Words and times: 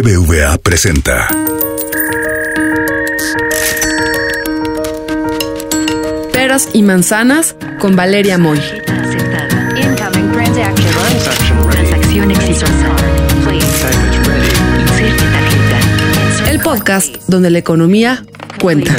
BBVA 0.00 0.58
presenta. 0.58 1.26
Peras 6.32 6.68
y 6.72 6.82
manzanas 6.82 7.56
con 7.80 7.96
Valeria 7.96 8.38
Moy. 8.38 8.60
Transacción 11.70 12.30
exitosa. 12.30 12.96
El 16.48 16.60
podcast 16.60 17.16
donde 17.26 17.50
la 17.50 17.58
economía 17.58 18.24
cuenta. 18.60 18.94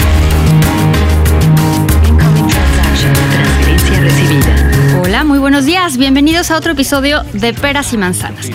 Hola, 5.02 5.24
muy 5.24 5.40
buenos 5.40 5.64
días. 5.64 5.96
Bienvenidos 5.96 6.52
a 6.52 6.58
otro 6.58 6.74
episodio 6.74 7.24
de 7.32 7.54
Peras 7.54 7.94
y 7.94 7.98
Manzanas. 7.98 8.52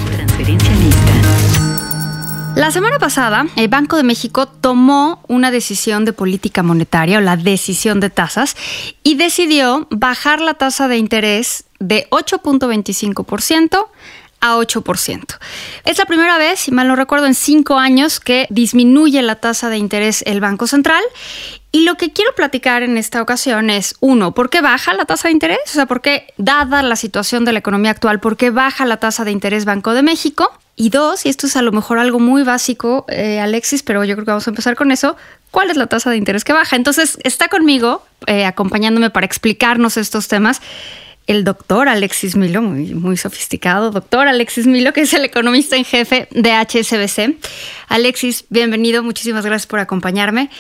La 2.57 2.71
semana 2.71 3.01
pasada, 3.01 3.47
el 3.57 3.67
Banco 3.67 3.97
de 3.97 4.05
México 4.05 4.47
tomó 4.47 5.25
una 5.27 5.51
decisión 5.51 6.05
de 6.05 6.13
política 6.13 6.63
monetaria 6.63 7.19
o 7.19 7.21
la 7.21 7.37
decisión 7.37 7.99
de 7.99 8.11
tasas 8.11 8.57
y 9.03 9.17
decidió 9.17 9.89
bajar 9.91 10.41
la 10.41 10.55
tasa 10.55 10.87
de 10.87 10.97
interés 10.97 11.65
de 11.81 12.07
8.25% 12.11 13.89
a 14.41 14.57
8%. 14.57 15.39
Es 15.85 15.99
la 15.99 16.05
primera 16.05 16.39
vez, 16.39 16.61
si 16.61 16.71
mal 16.71 16.87
no 16.87 16.95
recuerdo, 16.95 17.27
en 17.27 17.35
cinco 17.35 17.77
años 17.79 18.21
que 18.21 18.47
disminuye 18.51 19.21
la 19.23 19.35
tasa 19.41 19.69
de 19.69 19.79
interés 19.79 20.23
el 20.25 20.41
Banco 20.41 20.69
Central. 20.69 21.03
Y 21.73 21.81
lo 21.85 21.97
que 21.97 22.13
quiero 22.13 22.37
platicar 22.37 22.85
en 22.85 22.97
esta 22.99 23.21
ocasión 23.21 23.69
es, 23.69 23.97
uno, 23.99 24.33
¿por 24.33 24.49
qué 24.49 24.61
baja 24.61 24.95
la 24.95 25.07
tasa 25.07 25.27
de 25.27 25.33
interés? 25.33 25.59
O 25.67 25.73
sea, 25.73 25.87
¿por 25.87 26.01
qué, 26.03 26.33
dada 26.37 26.83
la 26.85 26.95
situación 26.95 27.45
de 27.45 27.53
la 27.53 27.59
economía 27.59 27.91
actual, 27.91 28.21
por 28.21 28.37
qué 28.37 28.51
baja 28.51 28.85
la 28.85 28.99
tasa 28.99 29.25
de 29.25 29.33
interés 29.33 29.65
Banco 29.65 29.93
de 29.93 30.05
México? 30.05 30.53
Y 30.77 30.89
dos, 30.89 31.25
y 31.25 31.29
esto 31.29 31.47
es 31.47 31.57
a 31.57 31.63
lo 31.63 31.71
mejor 31.71 31.99
algo 31.99 32.19
muy 32.19 32.43
básico, 32.43 33.05
eh, 33.09 33.39
Alexis, 33.41 33.83
pero 33.83 34.03
yo 34.05 34.15
creo 34.17 34.25
que 34.25 34.31
vamos 34.33 34.47
a 34.49 34.51
empezar 34.51 34.75
con 34.75 34.91
eso. 34.91 35.17
¿Cuál 35.53 35.71
es 35.71 35.77
la 35.77 35.87
tasa 35.87 36.11
de 36.11 36.17
interés 36.17 36.43
que 36.43 36.53
baja? 36.53 36.75
Entonces, 36.75 37.17
está 37.23 37.49
conmigo, 37.49 38.05
eh, 38.27 38.45
acompañándome 38.45 39.11
para 39.11 39.25
explicarnos 39.25 39.97
estos 39.97 40.27
temas, 40.27 40.61
el 41.27 41.45
doctor 41.45 41.89
Alexis 41.89 42.37
Milo, 42.37 42.61
muy, 42.61 43.17
sofisticado, 43.17 43.91
doctor 43.91 44.29
Alexis 44.29 44.67
Milo, 44.67 44.93
que 44.93 45.03
es 45.03 45.15
el 45.15 45.25
economista 45.25 45.77
en 45.77 45.85
jefe 45.85 46.29
de 46.31 46.53
HSBC. 46.53 47.37
Alexis, 47.89 48.45
bienvenido, 48.51 49.03
muchísimas 49.03 49.45
gracias 49.47 49.67
por 49.67 49.79
acompañarme. 49.79 50.51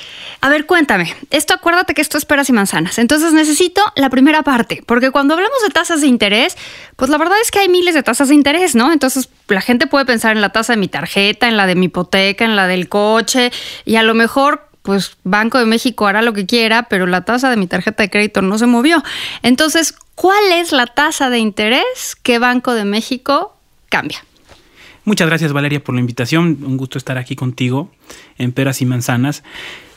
A 0.41 0.49
ver, 0.49 0.65
cuéntame, 0.65 1.15
esto 1.31 1.53
acuérdate 1.53 1.93
que 1.93 2.01
esto 2.01 2.17
es 2.17 2.25
peras 2.25 2.49
y 2.49 2.53
manzanas, 2.53 2.99
entonces 2.99 3.33
necesito 3.33 3.83
la 3.97 4.09
primera 4.09 4.43
parte, 4.43 4.83
porque 4.87 5.11
cuando 5.11 5.35
hablamos 5.35 5.59
de 5.67 5.71
tasas 5.71 6.01
de 6.01 6.07
interés, 6.07 6.57
pues 6.97 7.11
la 7.11 7.19
verdad 7.19 7.37
es 7.43 7.51
que 7.51 7.59
hay 7.59 7.69
miles 7.69 7.95
de 7.95 8.03
tasas 8.03 8.29
de 8.29 8.35
interés, 8.35 8.75
¿no? 8.75 8.91
Entonces 8.93 9.29
la 9.49 9.61
gente 9.61 9.87
puede 9.87 10.07
pensar 10.07 10.33
en 10.33 10.41
la 10.41 10.51
tasa 10.51 10.73
de 10.73 10.79
mi 10.79 10.89
tarjeta, 10.89 11.47
en 11.47 11.59
la 11.59 11.67
de 11.67 11.75
mi 11.75 11.87
hipoteca, 11.87 12.45
en 12.45 12.57
la 12.57 12.67
del 12.67 12.89
coche, 12.89 13.53
y 13.85 13.97
a 13.97 14.03
lo 14.03 14.15
mejor 14.15 14.69
pues 14.85 15.17
Banco 15.25 15.59
de 15.59 15.65
México 15.65 16.07
hará 16.07 16.21
lo 16.21 16.35
que 16.35 16.45
quiera, 16.45 16.85
pero 16.85 17.07
la 17.07 17.25
tasa 17.25 17.49
de 17.49 17.57
mi 17.57 17.67
tarjeta 17.67 18.03
de 18.03 18.11
crédito 18.11 18.43
no 18.43 18.59
se 18.59 18.67
movió. 18.67 19.03
Entonces, 19.43 19.95
¿cuál 20.15 20.53
es 20.53 20.73
la 20.73 20.87
tasa 20.87 21.31
de 21.31 21.39
interés 21.39 22.17
que 22.23 22.39
Banco 22.39 22.75
de 22.75 22.85
México 22.85 23.57
cambia? 23.89 24.25
Muchas 25.05 25.29
gracias 25.29 25.53
Valeria 25.53 25.83
por 25.83 25.95
la 25.95 26.01
invitación. 26.01 26.59
Un 26.63 26.77
gusto 26.77 26.99
estar 26.99 27.19
aquí 27.19 27.37
contigo 27.37 27.91
en 28.39 28.53
Peras 28.53 28.81
y 28.81 28.87
Manzanas. 28.87 29.43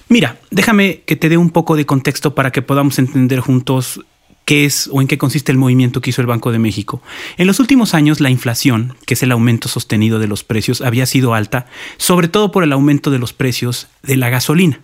Mira, 0.09 0.37
déjame 0.51 1.01
que 1.05 1.15
te 1.15 1.29
dé 1.29 1.37
un 1.37 1.49
poco 1.49 1.75
de 1.75 1.85
contexto 1.85 2.35
para 2.35 2.51
que 2.51 2.61
podamos 2.61 2.99
entender 2.99 3.39
juntos 3.39 4.01
qué 4.45 4.63
es 4.63 4.89
o 4.91 5.01
en 5.01 5.07
qué 5.07 5.17
consiste 5.17 5.51
el 5.51 5.57
movimiento 5.57 5.99
que 5.99 6.09
hizo 6.09 6.21
el 6.21 6.27
Banco 6.27 6.51
de 6.53 6.59
México. 6.59 7.01
En 7.37 7.47
los 7.47 7.59
últimos 7.59 7.93
años 7.93 8.21
la 8.21 8.29
inflación, 8.29 8.95
que 9.05 9.15
es 9.15 9.23
el 9.23 9.33
aumento 9.33 9.67
sostenido 9.67 10.19
de 10.19 10.27
los 10.27 10.45
precios, 10.45 10.81
había 10.81 11.05
sido 11.05 11.33
alta, 11.33 11.67
sobre 11.97 12.29
todo 12.29 12.51
por 12.51 12.63
el 12.63 12.71
aumento 12.71 13.11
de 13.11 13.19
los 13.19 13.33
precios 13.33 13.87
de 14.03 14.15
la 14.15 14.29
gasolina. 14.29 14.79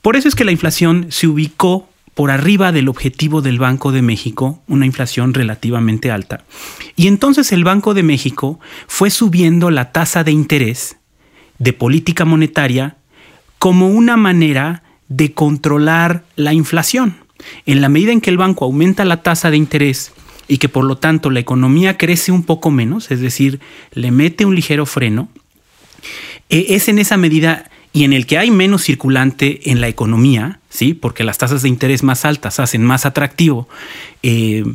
Por 0.00 0.14
eso 0.14 0.28
es 0.28 0.36
que 0.36 0.44
la 0.44 0.52
inflación 0.52 1.06
se 1.10 1.26
ubicó 1.26 1.88
por 2.16 2.30
arriba 2.30 2.72
del 2.72 2.88
objetivo 2.88 3.42
del 3.42 3.58
Banco 3.58 3.92
de 3.92 4.00
México, 4.00 4.62
una 4.68 4.86
inflación 4.86 5.34
relativamente 5.34 6.10
alta. 6.10 6.44
Y 6.96 7.08
entonces 7.08 7.52
el 7.52 7.62
Banco 7.62 7.92
de 7.92 8.02
México 8.02 8.58
fue 8.86 9.10
subiendo 9.10 9.70
la 9.70 9.92
tasa 9.92 10.24
de 10.24 10.32
interés 10.32 10.96
de 11.58 11.74
política 11.74 12.24
monetaria 12.24 12.96
como 13.58 13.90
una 13.90 14.16
manera 14.16 14.82
de 15.08 15.34
controlar 15.34 16.24
la 16.36 16.54
inflación. 16.54 17.18
En 17.66 17.82
la 17.82 17.90
medida 17.90 18.12
en 18.12 18.22
que 18.22 18.30
el 18.30 18.38
banco 18.38 18.64
aumenta 18.64 19.04
la 19.04 19.22
tasa 19.22 19.50
de 19.50 19.58
interés 19.58 20.12
y 20.48 20.56
que 20.56 20.70
por 20.70 20.86
lo 20.86 20.96
tanto 20.96 21.28
la 21.28 21.40
economía 21.40 21.98
crece 21.98 22.32
un 22.32 22.44
poco 22.44 22.70
menos, 22.70 23.10
es 23.10 23.20
decir, 23.20 23.60
le 23.92 24.10
mete 24.10 24.46
un 24.46 24.54
ligero 24.54 24.86
freno, 24.86 25.28
eh, 26.48 26.68
es 26.70 26.88
en 26.88 26.98
esa 26.98 27.18
medida 27.18 27.70
y 27.96 28.04
en 28.04 28.12
el 28.12 28.26
que 28.26 28.36
hay 28.36 28.50
menos 28.50 28.82
circulante 28.82 29.70
en 29.70 29.80
la 29.80 29.88
economía, 29.88 30.60
¿sí? 30.68 30.92
porque 30.92 31.24
las 31.24 31.38
tasas 31.38 31.62
de 31.62 31.70
interés 31.70 32.02
más 32.02 32.26
altas 32.26 32.60
hacen 32.60 32.84
más 32.84 33.06
atractivo 33.06 33.70
eh, 34.22 34.66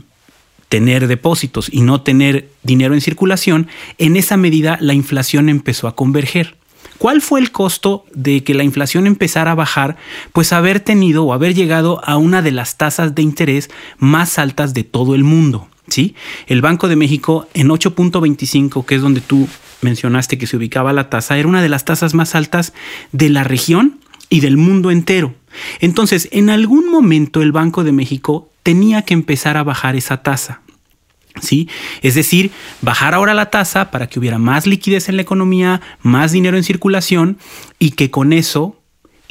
tener 0.69 1.07
depósitos 1.07 1.69
y 1.71 1.81
no 1.81 2.01
tener 2.01 2.49
dinero 2.63 2.95
en 2.95 3.01
circulación, 3.01 3.67
en 3.99 4.17
esa 4.17 4.37
medida 4.37 4.79
la 4.81 4.95
inflación 4.95 5.49
empezó 5.49 5.87
a 5.87 5.95
converger. 5.95 6.55
¿Cuál 6.97 7.21
fue 7.21 7.39
el 7.39 7.51
costo 7.51 8.05
de 8.11 8.43
que 8.43 8.55
la 8.55 8.63
inflación 8.63 9.05
empezara 9.05 9.51
a 9.51 9.55
bajar? 9.55 9.97
Pues 10.33 10.51
haber 10.51 10.79
tenido 10.79 11.23
o 11.23 11.33
haber 11.33 11.53
llegado 11.53 12.03
a 12.03 12.17
una 12.17 12.41
de 12.41 12.51
las 12.51 12.77
tasas 12.77 13.13
de 13.13 13.21
interés 13.21 13.69
más 13.99 14.39
altas 14.39 14.73
de 14.73 14.83
todo 14.83 15.13
el 15.13 15.23
mundo. 15.23 15.67
¿sí? 15.89 16.15
El 16.47 16.61
Banco 16.61 16.87
de 16.87 16.95
México 16.95 17.47
en 17.53 17.67
8.25, 17.67 18.83
que 18.83 18.95
es 18.95 19.01
donde 19.03 19.21
tú 19.21 19.47
mencionaste 19.81 20.37
que 20.37 20.47
se 20.47 20.57
ubicaba 20.57 20.93
la 20.93 21.09
tasa, 21.09 21.37
era 21.37 21.47
una 21.47 21.61
de 21.61 21.69
las 21.69 21.85
tasas 21.85 22.13
más 22.13 22.35
altas 22.35 22.73
de 23.11 23.29
la 23.29 23.43
región 23.43 23.99
y 24.29 24.39
del 24.39 24.57
mundo 24.57 24.91
entero. 24.91 25.35
Entonces, 25.79 26.29
en 26.31 26.49
algún 26.49 26.89
momento 26.89 27.41
el 27.41 27.51
Banco 27.51 27.83
de 27.83 27.91
México 27.91 28.49
tenía 28.63 29.03
que 29.03 29.13
empezar 29.13 29.57
a 29.57 29.63
bajar 29.63 29.95
esa 29.95 30.23
tasa. 30.23 30.61
¿Sí? 31.41 31.69
Es 32.01 32.15
decir, 32.15 32.51
bajar 32.81 33.13
ahora 33.13 33.33
la 33.33 33.49
tasa 33.49 33.89
para 33.89 34.07
que 34.07 34.19
hubiera 34.19 34.37
más 34.37 34.67
liquidez 34.67 35.07
en 35.07 35.15
la 35.15 35.21
economía, 35.21 35.81
más 36.01 36.33
dinero 36.33 36.57
en 36.57 36.63
circulación 36.63 37.37
y 37.79 37.91
que 37.91 38.11
con 38.11 38.33
eso 38.33 38.81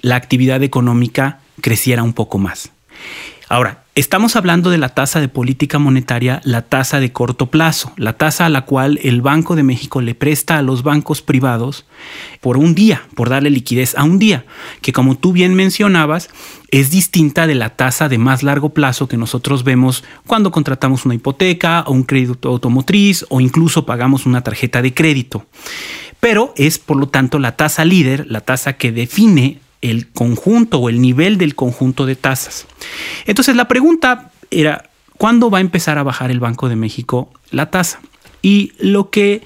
la 0.00 0.16
actividad 0.16 0.62
económica 0.62 1.40
creciera 1.60 2.02
un 2.02 2.14
poco 2.14 2.38
más. 2.38 2.72
Ahora, 3.50 3.79
estamos 3.94 4.36
hablando 4.36 4.70
de 4.70 4.78
la 4.78 4.90
tasa 4.90 5.20
de 5.20 5.28
política 5.28 5.78
monetaria, 5.78 6.40
la 6.44 6.62
tasa 6.62 7.00
de 7.00 7.12
corto 7.12 7.46
plazo, 7.46 7.92
la 7.96 8.14
tasa 8.14 8.46
a 8.46 8.48
la 8.48 8.62
cual 8.62 8.98
el 9.02 9.20
Banco 9.20 9.56
de 9.56 9.62
México 9.62 10.00
le 10.00 10.14
presta 10.14 10.58
a 10.58 10.62
los 10.62 10.82
bancos 10.82 11.22
privados 11.22 11.86
por 12.40 12.56
un 12.56 12.74
día, 12.74 13.02
por 13.14 13.28
darle 13.28 13.50
liquidez 13.50 13.96
a 13.96 14.04
un 14.04 14.18
día, 14.18 14.44
que 14.80 14.92
como 14.92 15.16
tú 15.16 15.32
bien 15.32 15.54
mencionabas, 15.54 16.30
es 16.70 16.90
distinta 16.90 17.46
de 17.46 17.56
la 17.56 17.70
tasa 17.70 18.08
de 18.08 18.18
más 18.18 18.42
largo 18.42 18.70
plazo 18.70 19.08
que 19.08 19.16
nosotros 19.16 19.64
vemos 19.64 20.04
cuando 20.26 20.50
contratamos 20.50 21.04
una 21.04 21.16
hipoteca 21.16 21.82
o 21.86 21.92
un 21.92 22.04
crédito 22.04 22.48
automotriz 22.50 23.26
o 23.28 23.40
incluso 23.40 23.86
pagamos 23.86 24.24
una 24.24 24.42
tarjeta 24.42 24.82
de 24.82 24.94
crédito. 24.94 25.46
Pero 26.20 26.52
es, 26.56 26.78
por 26.78 26.96
lo 26.96 27.08
tanto, 27.08 27.38
la 27.38 27.56
tasa 27.56 27.84
líder, 27.84 28.26
la 28.28 28.42
tasa 28.42 28.74
que 28.74 28.92
define 28.92 29.58
el 29.80 30.08
conjunto 30.08 30.78
o 30.78 30.88
el 30.88 31.00
nivel 31.00 31.38
del 31.38 31.54
conjunto 31.54 32.06
de 32.06 32.16
tasas. 32.16 32.66
Entonces 33.26 33.56
la 33.56 33.68
pregunta 33.68 34.30
era, 34.50 34.90
¿cuándo 35.16 35.50
va 35.50 35.58
a 35.58 35.62
empezar 35.62 35.98
a 35.98 36.02
bajar 36.02 36.30
el 36.30 36.40
Banco 36.40 36.68
de 36.68 36.76
México 36.76 37.30
la 37.50 37.70
tasa? 37.70 38.00
Y 38.42 38.72
lo 38.78 39.10
que, 39.10 39.42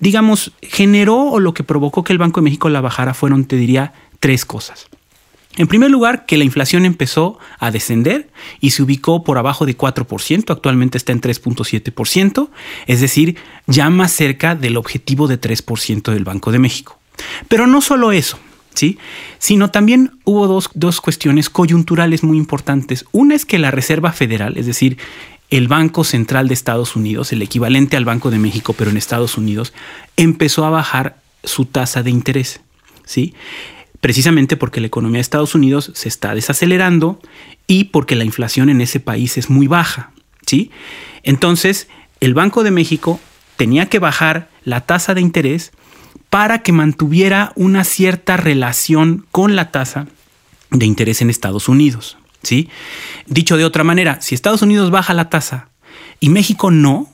digamos, 0.00 0.52
generó 0.62 1.18
o 1.18 1.40
lo 1.40 1.54
que 1.54 1.64
provocó 1.64 2.04
que 2.04 2.12
el 2.12 2.18
Banco 2.18 2.40
de 2.40 2.44
México 2.44 2.68
la 2.68 2.80
bajara 2.80 3.14
fueron, 3.14 3.44
te 3.44 3.56
diría, 3.56 3.92
tres 4.20 4.44
cosas. 4.44 4.88
En 5.56 5.66
primer 5.66 5.90
lugar, 5.90 6.24
que 6.24 6.36
la 6.36 6.44
inflación 6.44 6.84
empezó 6.84 7.38
a 7.58 7.72
descender 7.72 8.30
y 8.60 8.70
se 8.70 8.82
ubicó 8.84 9.24
por 9.24 9.38
abajo 9.38 9.66
de 9.66 9.76
4%, 9.76 10.50
actualmente 10.52 10.98
está 10.98 11.10
en 11.10 11.20
3.7%, 11.20 12.48
es 12.86 13.00
decir, 13.00 13.36
ya 13.66 13.90
más 13.90 14.12
cerca 14.12 14.54
del 14.54 14.76
objetivo 14.76 15.26
de 15.26 15.40
3% 15.40 16.12
del 16.12 16.24
Banco 16.24 16.52
de 16.52 16.60
México. 16.60 17.00
Pero 17.48 17.66
no 17.66 17.80
solo 17.80 18.12
eso, 18.12 18.38
¿sí? 18.78 18.96
Sino 19.38 19.72
también 19.72 20.12
hubo 20.22 20.46
dos, 20.46 20.70
dos 20.74 21.00
cuestiones 21.00 21.50
coyunturales 21.50 22.22
muy 22.22 22.38
importantes. 22.38 23.04
Una 23.10 23.34
es 23.34 23.44
que 23.44 23.58
la 23.58 23.72
Reserva 23.72 24.12
Federal, 24.12 24.56
es 24.56 24.66
decir, 24.66 24.98
el 25.50 25.66
Banco 25.66 26.04
Central 26.04 26.46
de 26.46 26.54
Estados 26.54 26.94
Unidos, 26.94 27.32
el 27.32 27.42
equivalente 27.42 27.96
al 27.96 28.04
Banco 28.04 28.30
de 28.30 28.38
México, 28.38 28.74
pero 28.74 28.90
en 28.90 28.96
Estados 28.96 29.36
Unidos, 29.36 29.72
empezó 30.16 30.64
a 30.64 30.70
bajar 30.70 31.16
su 31.42 31.64
tasa 31.64 32.04
de 32.04 32.10
interés, 32.10 32.60
¿sí? 33.04 33.34
Precisamente 34.00 34.56
porque 34.56 34.80
la 34.80 34.86
economía 34.86 35.18
de 35.18 35.22
Estados 35.22 35.56
Unidos 35.56 35.90
se 35.94 36.08
está 36.08 36.36
desacelerando 36.36 37.20
y 37.66 37.84
porque 37.84 38.14
la 38.14 38.24
inflación 38.24 38.68
en 38.70 38.80
ese 38.80 39.00
país 39.00 39.38
es 39.38 39.50
muy 39.50 39.66
baja, 39.66 40.12
¿sí? 40.46 40.70
Entonces, 41.24 41.88
el 42.20 42.34
Banco 42.34 42.62
de 42.62 42.70
México 42.70 43.18
tenía 43.56 43.88
que 43.88 43.98
bajar 43.98 44.48
la 44.62 44.82
tasa 44.82 45.14
de 45.14 45.20
interés 45.20 45.72
para 46.30 46.60
que 46.60 46.72
mantuviera 46.72 47.52
una 47.56 47.84
cierta 47.84 48.36
relación 48.36 49.26
con 49.30 49.56
la 49.56 49.70
tasa 49.70 50.06
de 50.70 50.86
interés 50.86 51.22
en 51.22 51.30
Estados 51.30 51.68
Unidos. 51.68 52.18
¿sí? 52.42 52.68
Dicho 53.26 53.56
de 53.56 53.64
otra 53.64 53.84
manera, 53.84 54.20
si 54.20 54.34
Estados 54.34 54.62
Unidos 54.62 54.90
baja 54.90 55.14
la 55.14 55.30
tasa 55.30 55.68
y 56.20 56.28
México 56.28 56.70
no, 56.70 57.08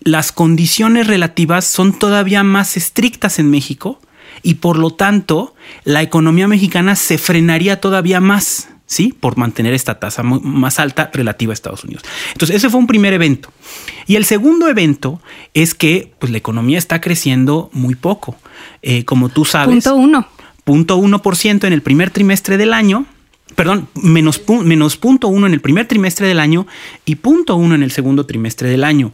las 0.00 0.32
condiciones 0.32 1.06
relativas 1.06 1.64
son 1.64 1.98
todavía 1.98 2.42
más 2.42 2.76
estrictas 2.76 3.38
en 3.38 3.50
México 3.50 4.00
y 4.42 4.54
por 4.54 4.78
lo 4.78 4.90
tanto 4.90 5.54
la 5.84 6.02
economía 6.02 6.46
mexicana 6.48 6.94
se 6.96 7.18
frenaría 7.18 7.80
todavía 7.80 8.20
más. 8.20 8.68
¿Sí? 8.86 9.14
Por 9.18 9.36
mantener 9.36 9.74
esta 9.74 9.98
tasa 9.98 10.22
más 10.22 10.78
alta 10.78 11.10
relativa 11.12 11.52
a 11.52 11.54
Estados 11.54 11.84
Unidos. 11.84 12.04
Entonces, 12.32 12.56
ese 12.56 12.70
fue 12.70 12.80
un 12.80 12.86
primer 12.86 13.12
evento. 13.12 13.52
Y 14.06 14.16
el 14.16 14.24
segundo 14.24 14.68
evento 14.68 15.20
es 15.54 15.74
que 15.74 16.12
pues, 16.18 16.30
la 16.32 16.38
economía 16.38 16.78
está 16.78 17.00
creciendo 17.00 17.70
muy 17.72 17.94
poco. 17.94 18.36
Eh, 18.82 19.04
como 19.04 19.28
tú 19.28 19.44
sabes. 19.44 19.84
Punto 19.84 19.96
uno. 19.96 20.28
Punto 20.64 20.96
uno 20.96 21.22
por 21.22 21.36
ciento 21.36 21.66
en 21.66 21.72
el 21.72 21.82
primer 21.82 22.10
trimestre 22.10 22.56
del 22.56 22.72
año. 22.72 23.06
Perdón, 23.54 23.88
menos, 23.94 24.42
menos 24.48 24.96
punto 24.96 25.28
uno 25.28 25.46
en 25.46 25.54
el 25.54 25.60
primer 25.60 25.86
trimestre 25.86 26.26
del 26.26 26.40
año 26.40 26.66
y 27.04 27.16
punto 27.16 27.56
uno 27.56 27.74
en 27.74 27.82
el 27.82 27.90
segundo 27.90 28.26
trimestre 28.26 28.68
del 28.68 28.84
año. 28.84 29.12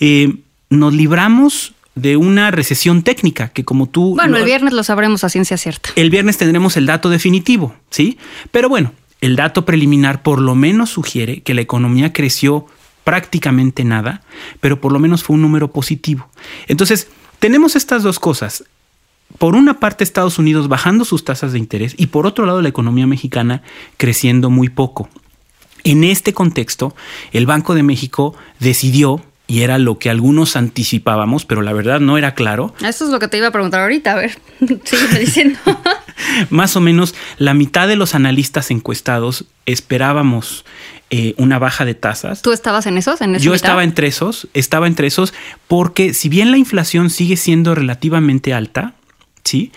Eh, 0.00 0.36
nos 0.70 0.94
libramos 0.94 1.74
de 2.00 2.16
una 2.16 2.50
recesión 2.50 3.02
técnica 3.02 3.48
que 3.48 3.64
como 3.64 3.88
tú... 3.88 4.14
Bueno, 4.14 4.36
el 4.36 4.44
viernes 4.44 4.72
lo 4.72 4.82
sabremos 4.82 5.24
a 5.24 5.28
ciencia 5.28 5.56
cierta. 5.56 5.90
El 5.96 6.10
viernes 6.10 6.38
tendremos 6.38 6.76
el 6.76 6.86
dato 6.86 7.10
definitivo, 7.10 7.74
¿sí? 7.90 8.18
Pero 8.50 8.68
bueno, 8.68 8.92
el 9.20 9.36
dato 9.36 9.64
preliminar 9.64 10.22
por 10.22 10.40
lo 10.40 10.54
menos 10.54 10.90
sugiere 10.90 11.42
que 11.42 11.54
la 11.54 11.60
economía 11.60 12.12
creció 12.12 12.66
prácticamente 13.04 13.84
nada, 13.84 14.22
pero 14.60 14.80
por 14.80 14.92
lo 14.92 14.98
menos 14.98 15.22
fue 15.22 15.34
un 15.34 15.42
número 15.42 15.72
positivo. 15.72 16.28
Entonces, 16.66 17.08
tenemos 17.38 17.74
estas 17.74 18.02
dos 18.02 18.18
cosas. 18.18 18.64
Por 19.38 19.54
una 19.54 19.80
parte, 19.80 20.04
Estados 20.04 20.38
Unidos 20.38 20.68
bajando 20.68 21.04
sus 21.04 21.24
tasas 21.24 21.52
de 21.52 21.58
interés 21.58 21.94
y 21.96 22.06
por 22.06 22.26
otro 22.26 22.46
lado, 22.46 22.62
la 22.62 22.68
economía 22.68 23.06
mexicana 23.06 23.62
creciendo 23.96 24.50
muy 24.50 24.68
poco. 24.68 25.08
En 25.84 26.04
este 26.04 26.32
contexto, 26.32 26.94
el 27.32 27.46
Banco 27.46 27.74
de 27.74 27.82
México 27.82 28.34
decidió 28.58 29.22
y 29.48 29.62
era 29.62 29.78
lo 29.78 29.98
que 29.98 30.10
algunos 30.10 30.54
anticipábamos, 30.54 31.44
pero 31.44 31.62
la 31.62 31.72
verdad 31.72 31.98
no 31.98 32.18
era 32.18 32.34
claro. 32.34 32.74
Eso 32.84 33.06
es 33.06 33.10
lo 33.10 33.18
que 33.18 33.26
te 33.26 33.38
iba 33.38 33.48
a 33.48 33.50
preguntar 33.50 33.80
ahorita, 33.80 34.12
a 34.12 34.16
ver, 34.16 34.38
sigue 34.84 35.18
diciendo. 35.18 35.58
Más 36.50 36.76
o 36.76 36.80
menos 36.80 37.14
la 37.38 37.54
mitad 37.54 37.88
de 37.88 37.96
los 37.96 38.14
analistas 38.14 38.70
encuestados 38.70 39.46
esperábamos 39.66 40.64
eh, 41.10 41.34
una 41.38 41.58
baja 41.58 41.86
de 41.86 41.94
tasas. 41.94 42.42
¿Tú 42.42 42.52
estabas 42.52 42.86
en 42.86 42.98
esos? 42.98 43.20
En 43.22 43.38
Yo 43.38 43.54
estaba 43.54 43.82
entre 43.82 44.08
esos, 44.08 44.48
estaba 44.52 44.86
entre 44.86 45.06
esos, 45.06 45.32
porque 45.66 46.12
si 46.12 46.28
bien 46.28 46.50
la 46.50 46.58
inflación 46.58 47.08
sigue 47.08 47.36
siendo 47.36 47.74
relativamente 47.74 48.52
alta, 48.52 48.94
¿sí? 49.44 49.72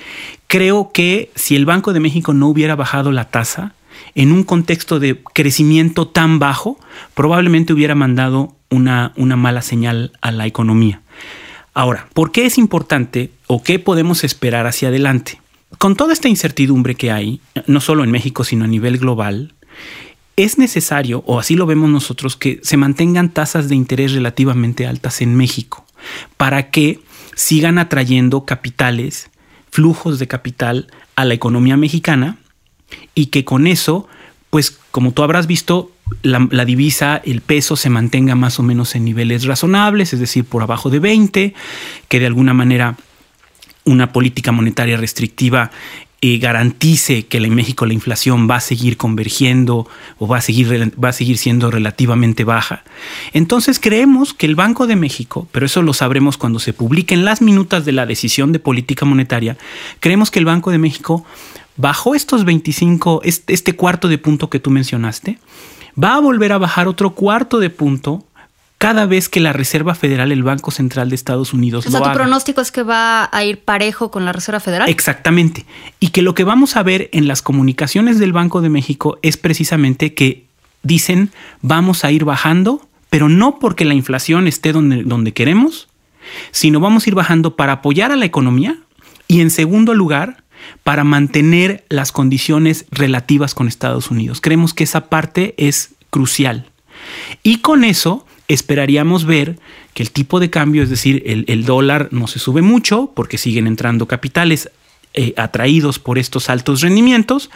creo 0.51 0.91
que 0.91 1.31
si 1.35 1.55
el 1.55 1.65
Banco 1.65 1.93
de 1.93 2.01
México 2.01 2.33
no 2.33 2.49
hubiera 2.49 2.75
bajado 2.75 3.13
la 3.13 3.29
tasa, 3.29 3.73
en 4.15 4.31
un 4.31 4.43
contexto 4.43 4.99
de 4.99 5.21
crecimiento 5.33 6.07
tan 6.07 6.39
bajo, 6.39 6.79
probablemente 7.13 7.73
hubiera 7.73 7.95
mandado 7.95 8.55
una, 8.69 9.13
una 9.15 9.35
mala 9.35 9.61
señal 9.61 10.11
a 10.21 10.31
la 10.31 10.47
economía. 10.47 11.01
Ahora, 11.73 12.07
¿por 12.13 12.31
qué 12.31 12.45
es 12.45 12.57
importante 12.57 13.31
o 13.47 13.63
qué 13.63 13.79
podemos 13.79 14.23
esperar 14.23 14.67
hacia 14.67 14.89
adelante? 14.89 15.39
Con 15.77 15.95
toda 15.95 16.13
esta 16.13 16.27
incertidumbre 16.27 16.95
que 16.95 17.11
hay, 17.11 17.39
no 17.65 17.79
solo 17.79 18.03
en 18.03 18.11
México, 18.11 18.43
sino 18.43 18.65
a 18.65 18.67
nivel 18.67 18.97
global, 18.97 19.53
es 20.35 20.57
necesario, 20.57 21.23
o 21.25 21.39
así 21.39 21.55
lo 21.55 21.65
vemos 21.65 21.89
nosotros, 21.89 22.35
que 22.35 22.59
se 22.63 22.77
mantengan 22.77 23.29
tasas 23.29 23.69
de 23.69 23.75
interés 23.75 24.13
relativamente 24.13 24.85
altas 24.85 25.21
en 25.21 25.35
México 25.35 25.85
para 26.37 26.71
que 26.71 26.99
sigan 27.35 27.77
atrayendo 27.77 28.45
capitales, 28.45 29.29
flujos 29.69 30.19
de 30.19 30.27
capital 30.27 30.87
a 31.15 31.25
la 31.25 31.33
economía 31.33 31.77
mexicana 31.77 32.37
y 33.15 33.27
que 33.27 33.45
con 33.45 33.67
eso, 33.67 34.07
pues 34.49 34.77
como 34.91 35.11
tú 35.11 35.23
habrás 35.23 35.47
visto, 35.47 35.91
la, 36.23 36.65
divisa, 36.65 37.21
el 37.23 37.41
peso 37.41 37.75
se 37.75 37.89
mantenga 37.89 38.35
más 38.35 38.59
o 38.59 38.63
menos 38.63 38.95
en 38.95 39.05
niveles 39.05 39.45
razonables, 39.45 40.13
es 40.13 40.19
decir, 40.19 40.45
por 40.45 40.61
abajo 40.61 40.89
de 40.89 40.99
20, 40.99 41.53
que 42.07 42.19
de 42.19 42.25
alguna 42.25 42.53
manera 42.53 42.97
una 43.85 44.11
política 44.11 44.51
monetaria 44.51 44.97
restrictiva 44.97 45.71
eh, 46.23 46.37
garantice 46.37 47.25
que 47.25 47.37
en 47.37 47.55
México 47.55 47.87
la 47.87 47.93
inflación 47.93 48.47
va 48.47 48.57
a 48.57 48.61
seguir 48.61 48.95
convergiendo 48.95 49.89
o 50.19 50.27
va 50.27 50.37
a 50.37 50.41
seguir, 50.41 50.93
va 51.03 51.09
a 51.09 51.13
seguir 51.13 51.39
siendo 51.39 51.71
relativamente 51.71 52.43
baja. 52.43 52.83
Entonces 53.33 53.79
creemos 53.79 54.35
que 54.35 54.45
el 54.45 54.55
Banco 54.55 54.85
de 54.85 54.95
México, 54.95 55.47
pero 55.51 55.65
eso 55.65 55.81
lo 55.81 55.93
sabremos 55.93 56.37
cuando 56.37 56.59
se 56.59 56.73
publiquen 56.73 57.25
las 57.25 57.41
minutas 57.41 57.85
de 57.85 57.93
la 57.93 58.05
decisión 58.05 58.51
de 58.51 58.59
política 58.59 59.03
monetaria, 59.03 59.57
creemos 59.99 60.29
que 60.29 60.37
el 60.37 60.45
Banco 60.45 60.69
de 60.69 60.77
México 60.77 61.25
bajó 61.81 62.13
estos 62.13 62.45
25, 62.45 63.21
este 63.23 63.75
cuarto 63.75 64.07
de 64.07 64.19
punto 64.19 64.49
que 64.49 64.59
tú 64.59 64.69
mencionaste, 64.69 65.39
va 66.01 66.15
a 66.15 66.19
volver 66.19 66.53
a 66.53 66.59
bajar 66.59 66.87
otro 66.87 67.15
cuarto 67.15 67.59
de 67.59 67.71
punto 67.71 68.23
cada 68.77 69.05
vez 69.05 69.29
que 69.29 69.39
la 69.39 69.53
Reserva 69.53 69.93
Federal, 69.93 70.31
el 70.31 70.43
Banco 70.43 70.71
Central 70.71 71.09
de 71.09 71.15
Estados 71.15 71.53
Unidos, 71.53 71.85
o 71.85 71.91
sea, 71.91 72.01
tu 72.01 72.13
pronóstico 72.13 72.61
es 72.61 72.71
que 72.71 72.83
va 72.83 73.29
a 73.31 73.43
ir 73.43 73.59
parejo 73.59 74.09
con 74.09 74.25
la 74.25 74.31
Reserva 74.31 74.59
Federal. 74.59 74.89
Exactamente. 74.89 75.65
Y 75.99 76.09
que 76.09 76.21
lo 76.21 76.33
que 76.33 76.43
vamos 76.43 76.75
a 76.75 76.83
ver 76.83 77.09
en 77.13 77.27
las 77.27 77.41
comunicaciones 77.41 78.17
del 78.17 78.33
Banco 78.33 78.61
de 78.61 78.69
México 78.69 79.19
es 79.21 79.37
precisamente 79.37 80.13
que 80.13 80.45
dicen 80.83 81.31
vamos 81.61 82.03
a 82.05 82.11
ir 82.11 82.25
bajando, 82.25 82.87
pero 83.09 83.27
no 83.27 83.59
porque 83.59 83.85
la 83.85 83.93
inflación 83.93 84.47
esté 84.47 84.71
donde, 84.71 85.03
donde 85.03 85.33
queremos, 85.33 85.87
sino 86.51 86.79
vamos 86.79 87.05
a 87.05 87.09
ir 87.09 87.15
bajando 87.15 87.55
para 87.55 87.73
apoyar 87.73 88.11
a 88.11 88.15
la 88.15 88.25
economía 88.25 88.77
y 89.27 89.41
en 89.41 89.49
segundo 89.49 89.93
lugar 89.93 90.43
para 90.83 91.03
mantener 91.03 91.85
las 91.89 92.11
condiciones 92.11 92.85
relativas 92.91 93.53
con 93.53 93.67
Estados 93.67 94.11
Unidos. 94.11 94.41
Creemos 94.41 94.73
que 94.73 94.83
esa 94.83 95.09
parte 95.09 95.53
es 95.57 95.91
crucial. 96.09 96.69
Y 97.43 97.57
con 97.57 97.83
eso 97.83 98.25
esperaríamos 98.47 99.25
ver 99.25 99.57
que 99.93 100.03
el 100.03 100.11
tipo 100.11 100.39
de 100.39 100.49
cambio, 100.49 100.83
es 100.83 100.89
decir, 100.89 101.23
el, 101.25 101.65
dólar 101.65 102.09
no 102.11 102.27
se 102.27 102.39
sube 102.39 102.61
mucho 102.61 103.11
porque 103.15 103.37
siguen 103.37 103.67
entrando 103.67 104.07
capitales 104.07 104.69
eh, 105.13 105.33
atraídos 105.37 105.99
por 105.99 106.17
estos 106.17 106.49
altos 106.49 106.81
rendimientos 106.81 107.49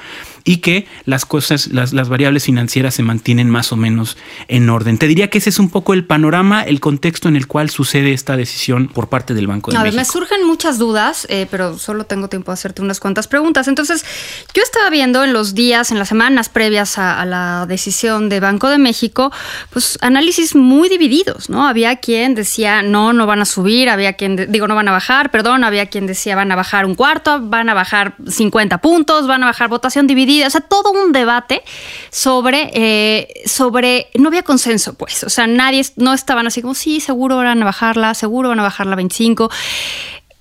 y 0.43 0.57
que 0.57 0.87
las 1.05 1.25
cosas, 1.25 1.67
las, 1.67 1.93
las, 1.93 2.07
variables 2.07 2.43
financieras 2.43 2.93
se 2.93 3.01
mantienen 3.01 3.49
más 3.49 3.71
o 3.71 3.77
menos 3.77 4.17
en 4.47 4.69
orden. 4.69 4.97
Te 4.97 5.07
diría 5.07 5.29
que 5.29 5.39
ese 5.39 5.49
es 5.49 5.57
un 5.57 5.69
poco 5.69 5.93
el 5.93 6.05
panorama, 6.05 6.61
el 6.61 6.79
contexto 6.79 7.29
en 7.29 7.35
el 7.35 7.47
cual 7.47 7.71
sucede 7.71 8.13
esta 8.13 8.37
decisión 8.37 8.87
por 8.87 9.09
parte 9.09 9.33
del 9.33 9.47
Banco 9.47 9.71
de 9.71 9.77
a 9.77 9.79
México. 9.79 9.95
Ver, 9.95 10.01
me 10.01 10.05
surgen 10.05 10.45
muchas 10.45 10.77
dudas, 10.77 11.25
eh, 11.29 11.47
pero 11.49 11.79
solo 11.79 12.05
tengo 12.05 12.27
tiempo 12.27 12.51
de 12.51 12.53
hacerte 12.53 12.83
unas 12.83 12.99
cuantas 12.99 13.27
preguntas. 13.27 13.67
Entonces, 13.67 14.05
yo 14.53 14.61
estaba 14.61 14.89
viendo 14.91 15.23
en 15.23 15.33
los 15.33 15.55
días, 15.55 15.91
en 15.91 15.97
las 15.97 16.09
semanas 16.09 16.49
previas 16.49 16.99
a, 16.99 17.19
a 17.19 17.25
la 17.25 17.65
decisión 17.67 18.29
de 18.29 18.39
Banco 18.39 18.69
de 18.69 18.77
México, 18.77 19.31
pues 19.71 19.97
análisis 20.01 20.55
muy 20.55 20.89
divididos, 20.89 21.49
¿no? 21.49 21.67
Había 21.67 21.95
quien 21.95 22.35
decía, 22.35 22.81
no, 22.83 23.13
no 23.13 23.25
van 23.25 23.41
a 23.41 23.45
subir, 23.45 23.89
había 23.89 24.13
quien, 24.13 24.35
de, 24.35 24.45
digo, 24.45 24.67
no 24.67 24.75
van 24.75 24.87
a 24.89 24.91
bajar, 24.91 25.31
perdón, 25.31 25.63
había 25.63 25.87
quien 25.87 26.05
decía, 26.05 26.35
van 26.35 26.51
a 26.51 26.55
bajar 26.55 26.85
un 26.85 26.95
cuarto, 26.95 27.44
van 27.49 27.69
a 27.69 27.73
bajar 27.73 28.15
50 28.27 28.79
puntos, 28.79 29.27
van 29.27 29.43
a 29.43 29.47
bajar 29.47 29.69
votación 29.69 30.07
dividida, 30.07 30.47
o 30.47 30.49
sea, 30.49 30.61
todo 30.61 30.91
un 30.91 31.11
debate 31.11 31.61
sobre, 32.09 32.71
eh, 32.73 33.27
sobre, 33.45 34.07
no 34.15 34.27
había 34.27 34.43
consenso, 34.43 34.93
pues, 34.93 35.23
o 35.23 35.29
sea, 35.29 35.47
nadie, 35.47 35.85
no 35.95 36.13
estaban 36.13 36.47
así 36.47 36.61
como, 36.61 36.75
sí, 36.75 36.99
seguro 36.99 37.37
van 37.37 37.61
a 37.61 37.65
bajarla, 37.65 38.13
seguro 38.13 38.49
van 38.49 38.59
a 38.59 38.63
bajarla 38.63 38.95
25. 38.95 39.49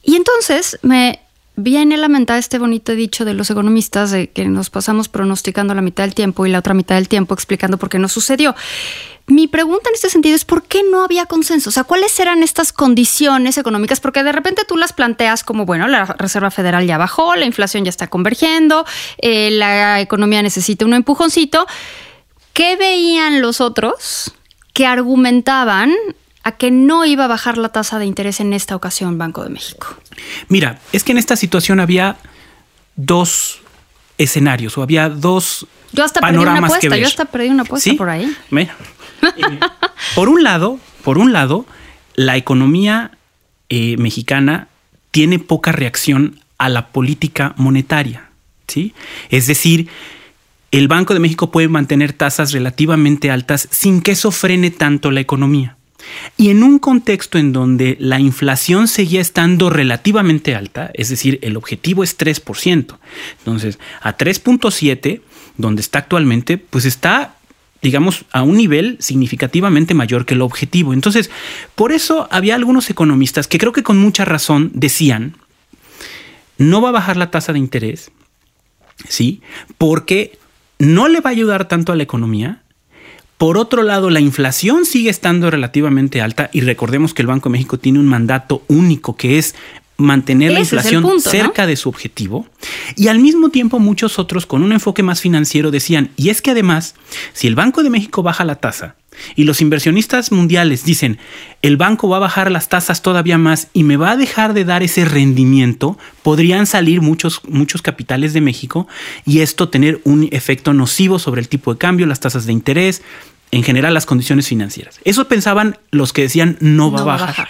Y 0.03 0.17
entonces 0.17 0.79
me 0.83 1.21
viene 1.57 1.97
la 1.97 2.09
mente 2.09 2.37
este 2.37 2.59
bonito 2.59 2.93
dicho 2.93 3.25
de 3.25 3.35
los 3.35 3.51
economistas 3.51 4.11
de 4.11 4.29
que 4.29 4.47
nos 4.47 4.71
pasamos 4.71 5.09
pronosticando 5.09 5.75
la 5.75 5.83
mitad 5.83 6.05
del 6.05 6.15
tiempo 6.15 6.47
y 6.47 6.51
la 6.51 6.59
otra 6.59 6.75
mitad 6.75 6.97
del 6.97 7.09
tiempo 7.09 7.35
explicando 7.35 7.79
por 7.79 7.89
qué 7.89 7.99
no 7.99 8.09
sucedió. 8.09 8.55
Mi 9.27 9.49
pregunta 9.49 9.89
en 9.89 9.95
este 9.95 10.11
sentido 10.11 10.37
es 10.37 10.45
por 10.45 10.65
qué 10.65 10.83
no 10.91 11.03
había 11.03 11.25
consenso, 11.25 11.71
o 11.71 11.73
sea, 11.73 11.85
cuáles 11.85 12.19
eran 12.21 12.43
estas 12.43 12.75
condiciones 12.75 13.57
económicas, 13.57 13.99
porque 13.99 14.23
de 14.23 14.33
repente 14.33 14.63
tú 14.69 14.77
las 14.77 14.93
planteas 14.93 15.43
como, 15.45 15.65
bueno, 15.65 15.89
la 15.89 16.05
Reserva 16.05 16.51
Federal 16.51 16.87
ya 16.87 16.99
bajó, 16.99 17.35
la 17.35 17.47
inflación 17.47 17.85
ya 17.85 17.89
está 17.89 18.09
convergiendo, 18.09 18.85
eh, 19.17 19.51
la 19.51 20.03
economía 20.03 20.43
necesita 20.43 20.85
un 20.85 20.93
empujoncito. 20.93 21.67
¿Qué 22.53 22.77
veían 22.77 23.41
los 23.41 23.63
otros 23.63 24.35
que 24.75 24.87
argumentaban 24.87 25.95
a 26.43 26.53
que 26.53 26.71
no 26.71 27.07
iba 27.07 27.25
a 27.25 27.29
bajar 27.29 27.57
la 27.57 27.71
tasa 27.71 27.99
de 27.99 28.05
interés 28.05 28.41
en 28.41 28.53
esta 28.53 28.77
ocasión 28.77 29.17
Banco 29.17 29.43
de 29.43 29.49
México? 29.49 29.87
Mira, 30.49 30.81
es 30.93 31.03
que 31.03 31.13
en 31.13 31.19
esta 31.19 31.37
situación 31.37 31.81
había 31.81 32.19
dos 32.95 33.63
escenarios 34.19 34.77
o 34.77 34.83
había 34.83 35.09
dos 35.09 35.67
yo 35.93 36.05
hasta 36.05 36.21
panoramas 36.21 36.55
perdí 36.55 36.59
una 36.59 36.67
apuesta, 36.67 36.81
que 36.81 36.89
ver. 36.89 37.01
yo 37.01 37.07
hasta 37.07 37.25
perdí 37.25 37.49
una 37.49 37.63
apuesta 37.63 37.91
¿Sí? 37.91 37.97
por 37.97 38.11
ahí. 38.11 38.37
Mira. 38.51 38.77
Por 40.15 40.29
un 40.29 40.43
lado, 40.43 40.79
por 41.03 41.19
un 41.19 41.33
lado, 41.33 41.67
la 42.15 42.37
economía 42.37 43.13
eh, 43.69 43.97
mexicana 43.97 44.69
tiene 45.11 45.39
poca 45.39 45.73
reacción 45.73 46.41
a 46.59 46.69
la 46.69 46.89
política 46.89 47.55
monetaria, 47.57 48.31
¿sí? 48.67 48.95
Es 49.31 49.47
decir, 49.47 49.89
el 50.71 50.89
Banco 50.89 51.15
de 51.15 51.21
México 51.21 51.51
puede 51.51 51.69
mantener 51.69 52.13
tasas 52.13 52.53
relativamente 52.53 53.31
altas 53.31 53.69
sin 53.71 54.03
que 54.03 54.13
eso 54.13 54.31
frene 54.31 54.71
tanto 54.71 55.11
la 55.11 55.21
economía. 55.21 55.77
Y 56.37 56.51
en 56.51 56.63
un 56.63 56.79
contexto 56.79 57.39
en 57.39 57.53
donde 57.53 57.97
la 58.01 58.21
inflación 58.21 58.89
seguía 58.89 59.21
estando 59.21 59.71
relativamente 59.71 60.55
alta, 60.55 60.91
es 60.95 61.09
decir, 61.09 61.39
el 61.43 61.57
objetivo 61.57 62.03
es 62.03 62.19
3%. 62.19 62.99
Entonces, 63.39 63.79
a 64.03 64.17
3.7, 64.17 65.21
donde 65.57 65.81
está 65.81 66.01
actualmente, 66.01 66.59
pues 66.59 66.85
está 66.85 67.37
digamos, 67.85 68.25
a 68.33 68.43
un 68.43 68.57
nivel 68.57 68.97
significativamente 68.99 69.93
mayor 69.93 70.25
que 70.25 70.33
el 70.33 70.41
objetivo. 70.41 70.95
Entonces, 70.95 71.31
por 71.75 71.93
eso 71.93 72.27
había 72.31 72.55
algunos 72.55 72.89
economistas 72.89 73.47
que 73.47 73.59
creo 73.59 73.73
que 73.73 73.83
con 73.83 73.99
mucha 73.99 74.25
razón 74.25 74.71
decían, 74.73 75.37
no 76.57 76.81
va 76.81 76.89
a 76.89 76.93
bajar 76.93 77.19
la 77.19 77.31
tasa 77.31 77.53
de 77.53 77.59
interés, 77.59 78.11
¿sí? 79.07 79.43
Porque 79.77 80.39
no 80.79 81.09
le 81.09 81.21
va 81.21 81.29
a 81.29 81.33
ayudar 81.33 81.69
tanto 81.69 81.93
a 81.93 81.97
la 81.97 82.05
economía. 82.05 82.63
Por 83.37 83.59
otro 83.59 83.83
lado, 83.83 84.09
la 84.09 84.21
inflación 84.21 84.87
sigue 84.87 85.11
estando 85.11 85.51
relativamente 85.51 86.23
alta 86.23 86.49
y 86.55 86.63
recordemos 86.63 87.13
que 87.13 87.21
el 87.21 87.29
Banco 87.29 87.51
de 87.51 87.53
México 87.53 87.79
tiene 87.79 87.99
un 87.99 88.07
mandato 88.07 88.63
único 88.67 89.15
que 89.15 89.37
es 89.37 89.55
mantener 89.97 90.53
la 90.53 90.61
Ese 90.61 90.77
inflación 90.77 91.03
punto, 91.03 91.25
¿no? 91.25 91.31
cerca 91.31 91.67
de 91.67 91.77
su 91.77 91.89
objetivo. 91.89 92.47
Y 92.97 93.09
al 93.09 93.19
mismo 93.19 93.51
tiempo 93.51 93.79
muchos 93.79 94.19
otros 94.19 94.47
con 94.47 94.63
un 94.63 94.73
enfoque 94.73 95.03
más 95.03 95.21
financiero 95.21 95.71
decían, 95.71 96.11
y 96.17 96.31
es 96.31 96.43
que 96.43 96.51
además, 96.51 96.95
si 97.33 97.47
el 97.47 97.55
Banco 97.55 97.83
de 97.83 97.91
México 97.91 98.23
baja 98.23 98.45
la 98.45 98.57
tasa 98.57 98.97
y 99.37 99.45
los 99.45 99.61
inversionistas 99.61 100.33
mundiales 100.33 100.85
dicen, 100.85 101.19
el 101.63 101.77
banco 101.77 102.09
va 102.09 102.17
a 102.19 102.21
bajar 102.21 102.51
las 102.51 102.69
tasas 102.69 103.03
todavía 103.03 103.39
más 103.39 103.69
y 103.73 103.85
me 103.85 103.97
va 103.97 104.13
a 104.13 104.17
dejar 104.17 104.55
de 104.55 104.65
dar 104.65 104.83
ese 104.83 105.05
rendimiento, 105.05 105.99
podrían 106.23 106.67
salir 106.67 107.01
muchos, 107.01 107.41
muchos 107.49 107.83
capitales 107.83 108.33
de 108.33 108.41
México 108.41 108.89
y 109.25 109.41
esto 109.41 109.69
tener 109.69 110.01
un 110.05 110.29
efecto 110.33 110.75
nocivo 110.75 111.19
sobre 111.19 111.41
el 111.41 111.49
tipo 111.49 111.73
de 111.73 111.79
cambio, 111.79 112.07
las 112.07 112.21
tasas 112.21 112.47
de 112.47 112.53
interés, 112.53 113.03
en 113.51 113.63
general 113.63 113.95
las 113.95 114.07
condiciones 114.07 114.49
financieras. 114.49 115.01
Eso 115.05 115.29
pensaban 115.29 115.79
los 115.91 116.13
que 116.13 116.23
decían 116.23 116.57
no 116.61 116.91
va, 116.91 117.05
No 117.05 117.11
a, 117.13 117.17
bajar. 117.19 117.49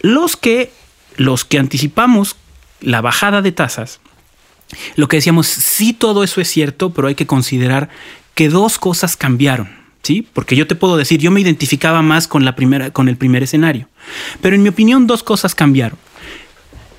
Los 0.00 0.36
que, 0.36 0.72
los 1.16 1.44
que 1.44 1.58
anticipamos 1.58 2.36
la 2.80 3.00
bajada 3.00 3.42
de 3.42 3.52
tasas, 3.52 4.00
lo 4.96 5.08
que 5.08 5.16
decíamos, 5.16 5.46
sí 5.46 5.92
todo 5.92 6.24
eso 6.24 6.40
es 6.40 6.48
cierto, 6.48 6.90
pero 6.90 7.08
hay 7.08 7.14
que 7.14 7.26
considerar 7.26 7.90
que 8.34 8.48
dos 8.48 8.78
cosas 8.78 9.16
cambiaron, 9.16 9.70
¿sí? 10.02 10.26
Porque 10.32 10.56
yo 10.56 10.66
te 10.66 10.74
puedo 10.74 10.96
decir, 10.96 11.20
yo 11.20 11.30
me 11.30 11.40
identificaba 11.40 12.02
más 12.02 12.28
con 12.28 12.44
la 12.44 12.56
primera 12.56 12.90
con 12.90 13.08
el 13.08 13.16
primer 13.16 13.42
escenario. 13.42 13.88
Pero 14.40 14.56
en 14.56 14.62
mi 14.62 14.70
opinión 14.70 15.06
dos 15.06 15.22
cosas 15.22 15.54
cambiaron. 15.54 15.98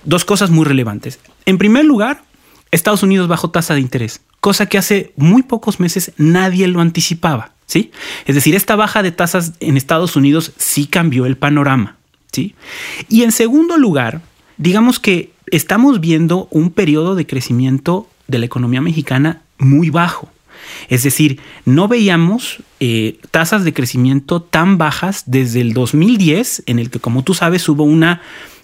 Dos 0.04 0.26
cosas 0.26 0.50
muy 0.50 0.66
relevantes. 0.66 1.20
En 1.46 1.58
primer 1.58 1.86
lugar, 1.86 2.24
Estados 2.72 3.04
Unidos 3.04 3.28
bajó 3.28 3.50
tasa 3.50 3.74
de 3.74 3.82
interés, 3.82 4.22
cosa 4.40 4.66
que 4.66 4.78
hace 4.78 5.14
muy 5.16 5.44
pocos 5.44 5.80
meses 5.80 6.12
nadie 6.18 6.68
lo 6.68 6.82
anticipaba, 6.82 7.54
¿sí? 7.66 7.92
Es 8.26 8.36
decir, 8.36 8.56
esta 8.56 8.76
baja 8.76 9.04
de 9.04 9.12
tasas 9.12 9.54
en 9.60 9.78
Estados 9.78 10.16
Unidos 10.16 10.54
sí 10.58 10.88
cambió 10.88 11.26
el 11.26 11.38
panorama, 11.38 11.98
¿sí? 12.34 12.56
Y 13.08 13.24
en 13.24 13.32
segundo 13.32 13.78
lugar, 13.78 14.22
digamos 14.58 15.00
que 15.00 15.32
estamos 15.48 16.02
viendo 16.02 16.48
un 16.52 16.72
periodo 16.72 17.16
de 17.16 17.26
crecimiento 17.26 18.08
de 18.28 18.40
la 18.40 18.46
economía 18.46 18.82
mexicana 18.82 19.44
muy 19.58 19.90
bajo. 19.90 20.30
Es 20.90 21.04
decir, 21.04 21.40
no 21.66 21.88
veíamos 21.88 22.58
eh, 22.80 23.20
tasas 23.32 23.64
de 23.64 23.74
crecimiento 23.74 24.42
tan 24.42 24.78
bajas 24.78 25.24
desde 25.28 25.62
el 25.62 25.74
2010, 25.74 26.64
en 26.66 26.80
el 26.80 26.90
que, 26.90 27.00
como 27.00 27.24
tú 27.24 27.34
sabes, 27.34 27.68
hubo 27.70 27.84
una 27.84 28.22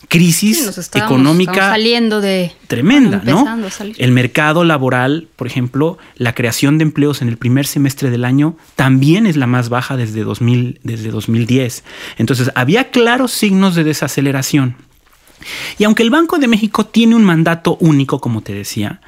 crisis 0.09 0.57
Sí, 0.59 0.65
nos 0.65 0.77
estábamos- 0.77 1.11
económica 1.13 1.69
saliendo 1.69 2.19
de 2.19 2.51
tremenda, 2.67 3.21
bueno, 3.23 3.45
¿no? 3.45 3.69
El 3.97 4.11
mercado 4.11 4.63
laboral, 4.65 5.29
por 5.37 5.47
ejemplo, 5.47 5.97
la 6.17 6.33
creación 6.35 6.77
de 6.77 6.83
empleos 6.83 7.21
en 7.21 7.29
el 7.29 7.37
primer 7.37 7.65
semestre 7.67 8.09
del 8.09 8.25
año 8.25 8.57
también 8.75 9.25
es 9.25 9.37
la 9.37 9.47
más 9.47 9.69
baja 9.69 9.95
desde, 9.95 10.23
2000, 10.23 10.79
desde 10.83 11.11
2010. 11.11 11.83
Entonces, 12.17 12.51
había 12.55 12.89
claros 12.89 13.31
signos 13.31 13.75
de 13.75 13.83
desaceleración. 13.85 14.75
Y 15.77 15.85
aunque 15.85 16.03
el 16.03 16.09
Banco 16.09 16.37
de 16.39 16.47
México 16.47 16.85
tiene 16.85 17.15
un 17.15 17.23
mandato 17.23 17.77
único, 17.79 18.19
como 18.19 18.41
te 18.41 18.53
decía, 18.53 18.99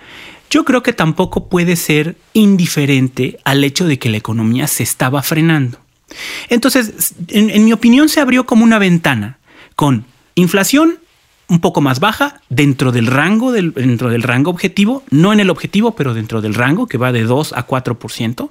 yo 0.50 0.64
creo 0.66 0.84
que 0.84 0.94
tampoco 0.94 1.50
puede 1.50 1.76
ser 1.78 2.16
indiferente 2.34 3.40
al 3.44 3.64
hecho 3.64 3.86
de 3.88 3.98
que 4.00 4.10
la 4.10 4.18
economía 4.18 4.68
se 4.68 4.84
estaba 4.84 5.24
frenando. 5.24 5.80
Entonces, 6.50 7.16
en, 7.30 7.50
en 7.50 7.66
mi 7.66 7.74
opinión, 7.74 8.08
se 8.08 8.20
abrió 8.20 8.46
como 8.46 8.64
una 8.64 8.78
ventana 8.80 9.40
con 9.76 10.06
inflación 10.36 11.00
un 11.48 11.60
poco 11.60 11.82
más 11.82 12.00
baja 12.00 12.40
dentro 12.50 12.94
del 12.94 13.08
rango 13.08 13.52
dentro 13.52 14.10
del 14.10 14.24
rango 14.24 14.50
objetivo, 14.52 15.04
no 15.10 15.34
en 15.34 15.42
el 15.42 15.50
objetivo, 15.50 15.96
pero 15.96 16.14
dentro 16.14 16.42
del 16.42 16.54
rango 16.54 16.88
que 16.88 16.98
va 16.98 17.12
de 17.12 17.24
2 17.24 17.54
a 17.54 17.68
4%. 17.68 18.50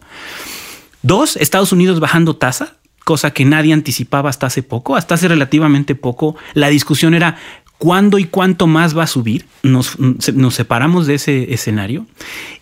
Dos, 1.03 1.37
Estados 1.37 1.73
Unidos 1.73 1.99
bajando 1.99 2.37
tasa, 2.37 2.75
cosa 3.05 3.31
que 3.31 3.47
nadie 3.47 3.73
anticipaba 3.73 4.29
hasta 4.29 4.47
hace 4.47 4.63
poco, 4.63 4.97
hasta 4.97 5.15
hace 5.15 5.29
relativamente 5.29 5.95
poco. 5.95 6.37
La 6.53 6.69
discusión 6.69 7.15
era 7.15 7.39
cuándo 7.79 8.19
y 8.19 8.25
cuánto 8.25 8.67
más 8.67 8.97
va 8.97 9.05
a 9.05 9.07
subir. 9.07 9.47
Nos, 9.63 9.99
nos 9.99 10.55
separamos 10.55 11.07
de 11.07 11.15
ese 11.15 11.55
escenario. 11.55 12.07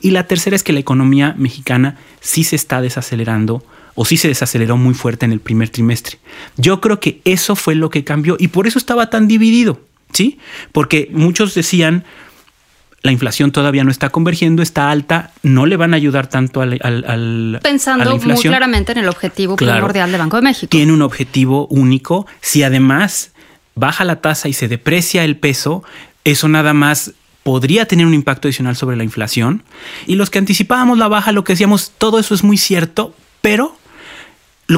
Y 0.00 0.12
la 0.12 0.28
tercera 0.28 0.54
es 0.54 0.62
que 0.62 0.72
la 0.72 0.78
economía 0.78 1.34
mexicana 1.36 1.96
sí 2.20 2.44
se 2.44 2.54
está 2.54 2.80
desacelerando 2.80 3.64
o 4.00 4.04
sí 4.04 4.16
se 4.16 4.28
desaceleró 4.28 4.76
muy 4.76 4.94
fuerte 4.94 5.26
en 5.26 5.32
el 5.32 5.40
primer 5.40 5.70
trimestre. 5.70 6.18
Yo 6.56 6.80
creo 6.80 7.00
que 7.00 7.20
eso 7.24 7.56
fue 7.56 7.74
lo 7.74 7.90
que 7.90 8.04
cambió 8.04 8.36
y 8.38 8.46
por 8.48 8.68
eso 8.68 8.78
estaba 8.78 9.10
tan 9.10 9.26
dividido, 9.26 9.80
¿sí? 10.12 10.38
Porque 10.70 11.08
muchos 11.12 11.52
decían, 11.54 12.04
la 13.02 13.10
inflación 13.10 13.50
todavía 13.50 13.82
no 13.82 13.90
está 13.90 14.10
convergiendo, 14.10 14.62
está 14.62 14.90
alta, 14.92 15.32
no 15.42 15.66
le 15.66 15.76
van 15.76 15.94
a 15.94 15.96
ayudar 15.96 16.28
tanto 16.28 16.60
al, 16.60 16.78
al- 16.82 17.04
al- 17.08 17.56
a 17.56 17.60
Pensando 17.60 18.16
muy 18.18 18.36
claramente 18.40 18.92
en 18.92 18.98
el 18.98 19.08
objetivo 19.08 19.56
Claro. 19.56 19.78
primordial 19.78 20.12
de 20.12 20.18
Banco 20.18 20.36
de 20.36 20.42
México. 20.42 20.68
Tiene 20.70 20.92
un 20.92 21.02
objetivo 21.02 21.66
único. 21.68 22.26
Si 22.40 22.62
además 22.62 23.32
baja 23.74 24.04
la 24.04 24.20
tasa 24.20 24.48
y 24.48 24.52
se 24.52 24.68
deprecia 24.68 25.24
el 25.24 25.36
peso, 25.36 25.82
eso 26.24 26.48
nada 26.48 26.72
más 26.72 27.12
podría 27.44 27.86
tener 27.86 28.04
un 28.06 28.14
impacto 28.14 28.46
adicional 28.48 28.76
sobre 28.76 28.96
la 28.96 29.04
inflación. 29.04 29.62
Y 30.06 30.16
los 30.16 30.28
que 30.30 30.38
anticipábamos 30.38 30.98
la 30.98 31.08
baja, 31.08 31.32
lo 31.32 31.44
que 31.44 31.54
decíamos, 31.54 31.92
todo 31.98 32.18
eso 32.18 32.34
es 32.34 32.42
muy 32.44 32.58
cierto, 32.58 33.14
pero 33.40 33.77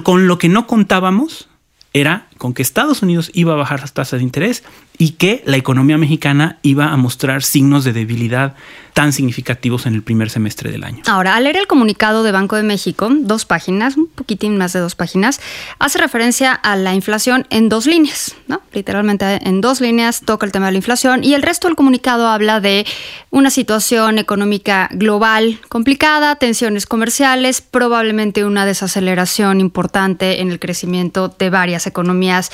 con 0.02 0.26
lo 0.26 0.38
que 0.38 0.48
no 0.48 0.66
contábamos 0.66 1.48
era 1.92 2.28
con 2.38 2.54
que 2.54 2.62
Estados 2.62 3.02
Unidos 3.02 3.30
iba 3.34 3.52
a 3.52 3.56
bajar 3.56 3.80
las 3.80 3.92
tasas 3.92 4.20
de 4.20 4.24
interés 4.24 4.62
y 5.00 5.12
que 5.12 5.42
la 5.46 5.56
economía 5.56 5.96
mexicana 5.96 6.58
iba 6.60 6.92
a 6.92 6.96
mostrar 6.98 7.42
signos 7.42 7.84
de 7.84 7.94
debilidad 7.94 8.54
tan 8.92 9.14
significativos 9.14 9.86
en 9.86 9.94
el 9.94 10.02
primer 10.02 10.28
semestre 10.28 10.70
del 10.70 10.84
año. 10.84 11.02
Ahora, 11.06 11.36
al 11.36 11.44
leer 11.44 11.56
el 11.56 11.66
comunicado 11.66 12.22
de 12.22 12.32
Banco 12.32 12.56
de 12.56 12.64
México, 12.64 13.08
dos 13.10 13.46
páginas, 13.46 13.96
un 13.96 14.08
poquitín 14.08 14.58
más 14.58 14.74
de 14.74 14.80
dos 14.80 14.96
páginas, 14.96 15.40
hace 15.78 15.96
referencia 15.96 16.52
a 16.52 16.76
la 16.76 16.92
inflación 16.92 17.46
en 17.48 17.70
dos 17.70 17.86
líneas, 17.86 18.36
¿no? 18.46 18.60
Literalmente 18.74 19.40
en 19.48 19.62
dos 19.62 19.80
líneas 19.80 20.20
toca 20.20 20.44
el 20.44 20.52
tema 20.52 20.66
de 20.66 20.72
la 20.72 20.78
inflación 20.78 21.24
y 21.24 21.32
el 21.32 21.40
resto 21.40 21.66
del 21.66 21.76
comunicado 21.76 22.28
habla 22.28 22.60
de 22.60 22.84
una 23.30 23.48
situación 23.48 24.18
económica 24.18 24.90
global 24.92 25.60
complicada, 25.70 26.36
tensiones 26.36 26.84
comerciales, 26.84 27.62
probablemente 27.62 28.44
una 28.44 28.66
desaceleración 28.66 29.60
importante 29.60 30.42
en 30.42 30.50
el 30.50 30.58
crecimiento 30.58 31.34
de 31.38 31.48
varias 31.48 31.86
economías 31.86 32.50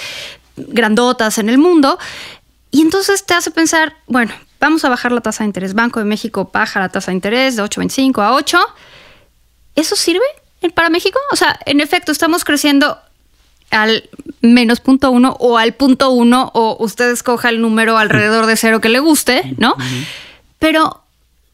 grandotas 0.56 1.38
en 1.38 1.48
el 1.48 1.58
mundo. 1.58 1.98
Y 2.76 2.82
entonces 2.82 3.24
te 3.24 3.32
hace 3.32 3.50
pensar, 3.50 3.96
bueno, 4.06 4.34
vamos 4.60 4.84
a 4.84 4.90
bajar 4.90 5.10
la 5.10 5.22
tasa 5.22 5.44
de 5.44 5.46
interés. 5.46 5.72
Banco 5.72 5.98
de 5.98 6.04
México 6.04 6.50
baja 6.52 6.78
la 6.78 6.90
tasa 6.90 7.10
de 7.10 7.14
interés 7.14 7.56
de 7.56 7.62
8.25 7.62 8.22
a 8.22 8.34
8. 8.34 8.58
¿Eso 9.76 9.96
sirve 9.96 10.26
para 10.74 10.90
México? 10.90 11.18
O 11.32 11.36
sea, 11.36 11.58
en 11.64 11.80
efecto, 11.80 12.12
estamos 12.12 12.44
creciendo 12.44 12.98
al 13.70 14.06
menos 14.42 14.80
punto 14.80 15.10
uno 15.10 15.38
o 15.40 15.56
al 15.56 15.72
punto 15.72 16.10
uno 16.10 16.50
o 16.52 16.76
usted 16.78 17.12
escoja 17.12 17.48
el 17.48 17.62
número 17.62 17.96
alrededor 17.96 18.44
de 18.44 18.58
cero 18.58 18.82
que 18.82 18.90
le 18.90 18.98
guste, 18.98 19.54
¿no? 19.56 19.74
Pero 20.58 21.02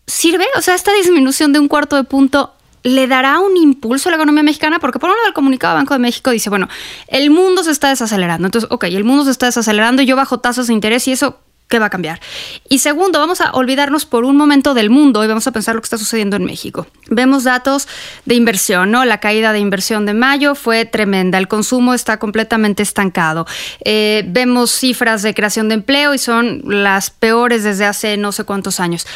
¿sirve? 0.08 0.46
O 0.56 0.60
sea, 0.60 0.74
esta 0.74 0.92
disminución 0.92 1.52
de 1.52 1.60
un 1.60 1.68
cuarto 1.68 1.94
de 1.94 2.02
punto 2.02 2.52
le 2.82 3.06
dará 3.06 3.38
un 3.38 3.56
impulso 3.56 4.08
a 4.08 4.12
la 4.12 4.16
economía 4.16 4.42
mexicana, 4.42 4.78
porque 4.78 4.98
por 4.98 5.10
un 5.10 5.16
lado 5.16 5.28
el 5.28 5.34
comunicado 5.34 5.74
Banco 5.74 5.94
de 5.94 6.00
México 6.00 6.30
dice, 6.30 6.50
bueno, 6.50 6.68
el 7.08 7.30
mundo 7.30 7.62
se 7.62 7.70
está 7.70 7.88
desacelerando. 7.88 8.46
Entonces, 8.46 8.70
ok, 8.70 8.84
el 8.84 9.04
mundo 9.04 9.24
se 9.24 9.30
está 9.30 9.46
desacelerando 9.46 10.02
yo 10.02 10.16
bajo 10.16 10.40
tasas 10.40 10.66
de 10.66 10.72
interés 10.72 11.06
y 11.08 11.12
eso, 11.12 11.38
¿qué 11.68 11.78
va 11.78 11.86
a 11.86 11.90
cambiar? 11.90 12.20
Y 12.68 12.80
segundo, 12.80 13.18
vamos 13.18 13.40
a 13.40 13.52
olvidarnos 13.52 14.04
por 14.04 14.24
un 14.24 14.36
momento 14.36 14.74
del 14.74 14.90
mundo 14.90 15.24
y 15.24 15.28
vamos 15.28 15.46
a 15.46 15.52
pensar 15.52 15.74
lo 15.74 15.80
que 15.80 15.86
está 15.86 15.98
sucediendo 15.98 16.36
en 16.36 16.44
México. 16.44 16.86
Vemos 17.08 17.44
datos 17.44 17.86
de 18.24 18.34
inversión, 18.34 18.90
¿no? 18.90 19.04
La 19.04 19.20
caída 19.20 19.52
de 19.52 19.60
inversión 19.60 20.04
de 20.04 20.14
mayo 20.14 20.54
fue 20.54 20.84
tremenda, 20.84 21.38
el 21.38 21.48
consumo 21.48 21.94
está 21.94 22.18
completamente 22.18 22.82
estancado. 22.82 23.46
Eh, 23.84 24.24
vemos 24.26 24.72
cifras 24.72 25.22
de 25.22 25.34
creación 25.34 25.68
de 25.68 25.76
empleo 25.76 26.14
y 26.14 26.18
son 26.18 26.62
las 26.64 27.10
peores 27.10 27.62
desde 27.62 27.86
hace 27.86 28.16
no 28.16 28.32
sé 28.32 28.44
cuántos 28.44 28.80
años. 28.80 29.06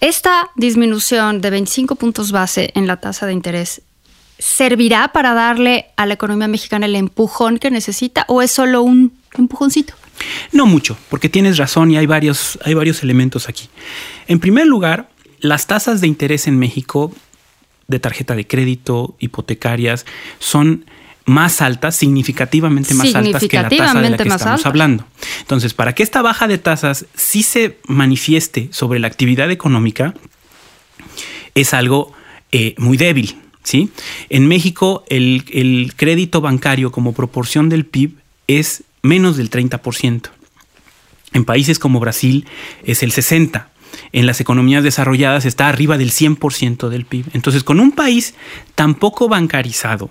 Esta 0.00 0.50
disminución 0.54 1.40
de 1.40 1.50
25 1.50 1.96
puntos 1.96 2.30
base 2.30 2.70
en 2.74 2.86
la 2.86 2.98
tasa 2.98 3.26
de 3.26 3.32
interés 3.32 3.82
servirá 4.38 5.08
para 5.08 5.34
darle 5.34 5.86
a 5.96 6.06
la 6.06 6.14
economía 6.14 6.46
mexicana 6.46 6.86
el 6.86 6.94
empujón 6.94 7.58
que 7.58 7.72
necesita 7.72 8.24
o 8.28 8.40
es 8.40 8.52
solo 8.52 8.82
un 8.82 9.12
empujoncito? 9.36 9.94
No 10.52 10.66
mucho, 10.66 10.96
porque 11.10 11.28
tienes 11.28 11.58
razón 11.58 11.90
y 11.90 11.96
hay 11.96 12.06
varios, 12.06 12.60
hay 12.64 12.74
varios 12.74 13.02
elementos 13.02 13.48
aquí. 13.48 13.68
En 14.28 14.38
primer 14.38 14.66
lugar, 14.66 15.08
las 15.40 15.66
tasas 15.66 16.00
de 16.00 16.06
interés 16.06 16.46
en 16.46 16.58
México 16.58 17.12
de 17.88 17.98
tarjeta 17.98 18.36
de 18.36 18.46
crédito, 18.46 19.16
hipotecarias, 19.18 20.06
son 20.38 20.84
más 21.28 21.60
altas, 21.60 21.94
significativamente 21.96 22.94
más 22.94 23.14
altas 23.14 23.44
que 23.46 23.56
la 23.56 23.68
tasa 23.68 24.00
de 24.00 24.10
la 24.10 24.16
que 24.16 24.28
estamos 24.28 24.66
hablando. 24.66 25.04
Entonces, 25.40 25.74
para 25.74 25.94
que 25.94 26.02
esta 26.02 26.22
baja 26.22 26.48
de 26.48 26.58
tasas 26.58 27.06
sí 27.14 27.42
se 27.42 27.78
manifieste 27.86 28.68
sobre 28.72 28.98
la 28.98 29.06
actividad 29.06 29.50
económica, 29.50 30.14
es 31.54 31.74
algo 31.74 32.12
eh, 32.50 32.74
muy 32.78 32.96
débil. 32.96 33.36
¿sí? 33.62 33.90
En 34.30 34.48
México 34.48 35.04
el, 35.08 35.44
el 35.52 35.92
crédito 35.96 36.40
bancario 36.40 36.90
como 36.90 37.12
proporción 37.12 37.68
del 37.68 37.84
PIB 37.84 38.12
es 38.46 38.84
menos 39.02 39.36
del 39.36 39.50
30%. 39.50 40.30
En 41.34 41.44
países 41.44 41.78
como 41.78 42.00
Brasil 42.00 42.46
es 42.84 43.02
el 43.02 43.12
60%. 43.12 43.66
En 44.12 44.26
las 44.26 44.40
economías 44.40 44.82
desarrolladas 44.82 45.44
está 45.44 45.68
arriba 45.68 45.98
del 45.98 46.10
100% 46.10 46.88
del 46.88 47.04
PIB. 47.04 47.26
Entonces, 47.32 47.64
con 47.64 47.80
un 47.80 47.92
país 47.92 48.34
tan 48.74 48.94
poco 48.94 49.28
bancarizado, 49.28 50.10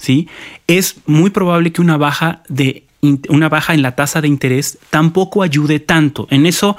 ¿sí? 0.00 0.28
es 0.66 0.96
muy 1.06 1.30
probable 1.30 1.70
que 1.72 1.80
una 1.80 1.96
baja, 1.96 2.42
de, 2.48 2.82
una 3.28 3.48
baja 3.48 3.74
en 3.74 3.82
la 3.82 3.94
tasa 3.94 4.20
de 4.20 4.26
interés 4.28 4.78
tampoco 4.90 5.42
ayude 5.44 5.78
tanto. 5.78 6.26
En 6.30 6.46
eso 6.46 6.76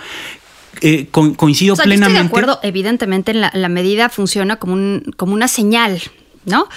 eh, 0.81 1.07
co- 1.11 1.33
coincido 1.35 1.73
O 1.73 1.75
sea, 1.75 1.85
yo 1.85 1.89
plenamente. 1.89 2.21
estoy 2.23 2.23
de 2.23 2.27
acuerdo, 2.45 2.59
evidentemente 2.63 3.33
la, 3.33 3.51
la 3.53 3.69
medida 3.69 4.09
funciona 4.09 4.57
como, 4.57 4.73
un, 4.73 5.13
como 5.17 5.33
una 5.33 5.47
señal, 5.47 6.01
¿no? 6.45 6.67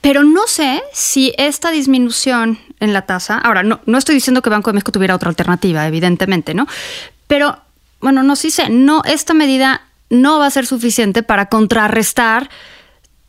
Pero 0.00 0.22
no 0.22 0.46
sé 0.46 0.80
si 0.94 1.34
esta 1.36 1.70
disminución 1.70 2.58
en 2.80 2.92
la 2.94 3.02
tasa, 3.02 3.36
ahora 3.38 3.62
no, 3.62 3.80
no 3.84 3.98
estoy 3.98 4.14
diciendo 4.14 4.40
que 4.40 4.48
Banco 4.48 4.70
de 4.70 4.74
México 4.74 4.92
tuviera 4.92 5.14
otra 5.14 5.28
alternativa, 5.28 5.86
evidentemente, 5.86 6.54
¿no? 6.54 6.66
Pero, 7.26 7.58
bueno, 8.00 8.22
no 8.22 8.34
sí 8.34 8.50
sé, 8.50 8.70
no, 8.70 9.02
esta 9.04 9.34
medida 9.34 9.82
no 10.08 10.38
va 10.38 10.46
a 10.46 10.50
ser 10.50 10.66
suficiente 10.66 11.22
para 11.22 11.46
contrarrestar 11.46 12.48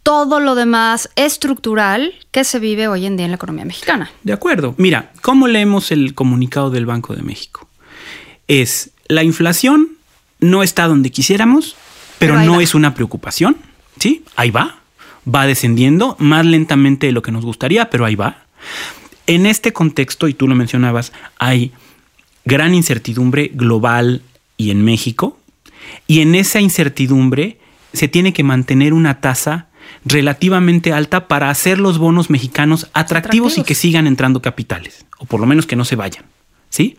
todo 0.03 0.39
lo 0.39 0.55
demás 0.55 1.10
estructural 1.15 2.13
que 2.31 2.43
se 2.43 2.60
vive 2.60 2.88
hoy 2.88 3.05
en 3.05 3.17
día 3.17 3.25
en 3.25 3.31
la 3.31 3.36
economía 3.36 3.65
mexicana. 3.65 4.12
De 4.24 4.34
acuerdo. 4.34 4.74
Mira, 4.77 5.12
¿cómo 5.22 5.48
leemos 5.48 5.91
el 5.91 6.13
comunicado 6.13 6.70
del 6.70 6.86
Banco 6.86 7.15
de 7.15 7.22
México? 7.22 7.67
Es 8.48 8.91
la 9.08 9.24
inflación 9.24 9.98
no 10.39 10.63
está 10.63 10.88
donde 10.88 11.12
quisiéramos, 11.12 11.75
pero, 12.17 12.41
no 12.41 12.58
va. 12.58 12.63
es 12.63 12.75
una 12.75 12.93
preocupación. 12.93 13.58
¿Sí? 14.00 14.24
Ahí 14.36 14.51
va. 14.51 14.79
Va 15.34 15.46
descendiendo 15.46 16.15
más 16.20 16.46
lentamente 16.46 17.08
de 17.08 17.13
lo 17.13 17.22
que 17.22 17.31
nos 17.31 17.46
gustaría, 17.46 17.89
pero 17.89 18.05
ahí 18.05 18.15
va. 18.15 18.46
En 19.27 19.46
este 19.46 19.72
contexto, 19.72 20.27
y 20.27 20.34
tú 20.34 20.48
lo 20.48 20.55
mencionabas, 20.55 21.13
hay 21.38 21.72
gran 22.43 22.74
incertidumbre 22.74 23.51
global 23.53 24.24
y 24.58 24.72
en 24.72 24.84
México. 24.84 25.38
Y 26.08 26.22
en 26.22 26.34
esa 26.36 26.60
incertidumbre 26.60 27.60
se 27.93 28.08
tiene 28.08 28.34
que 28.34 28.43
mantener 28.43 28.93
una 28.93 29.22
tasa 29.22 29.67
relativamente 30.05 30.93
alta 30.93 31.27
para 31.27 31.50
hacer 31.50 31.79
los 31.79 31.98
bonos 31.98 32.29
mexicanos 32.29 32.89
atractivos, 32.93 33.57
y 33.57 33.63
que 33.63 33.75
sigan 33.75 34.07
entrando 34.07 34.41
capitales, 34.41 35.05
o 35.17 35.25
por 35.25 35.39
lo 35.39 35.45
menos 35.45 35.65
que 35.65 35.75
no 35.75 35.86
se 35.86 35.95
vayan. 35.95 36.25
¿Sí? 36.69 36.98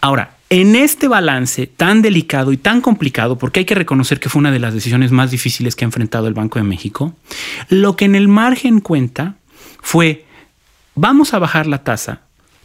Ahora, 0.00 0.36
en 0.48 0.74
este 0.74 1.06
balance 1.06 1.68
tan 1.68 2.02
delicado 2.02 2.52
y 2.52 2.56
tan 2.56 2.80
complicado, 2.80 3.38
porque 3.38 3.60
hay 3.60 3.66
que 3.66 3.74
reconocer 3.74 4.18
que 4.18 4.28
fue 4.28 4.40
una 4.40 4.50
de 4.50 4.58
las 4.58 4.74
decisiones 4.74 5.12
más 5.12 5.30
difíciles 5.30 5.76
que 5.76 5.84
ha 5.84 5.86
enfrentado 5.86 6.26
el 6.26 6.34
Banco 6.34 6.58
de 6.58 6.64
México, 6.64 7.14
lo 7.68 7.96
que 7.96 8.06
en 8.06 8.16
el 8.16 8.26
margen 8.26 8.80
cuenta 8.80 9.36
fue, 9.80 10.24
vamos 10.94 11.34
a 11.34 11.38
bajar 11.38 11.66
la 11.66 11.84
tasa. 11.84 12.22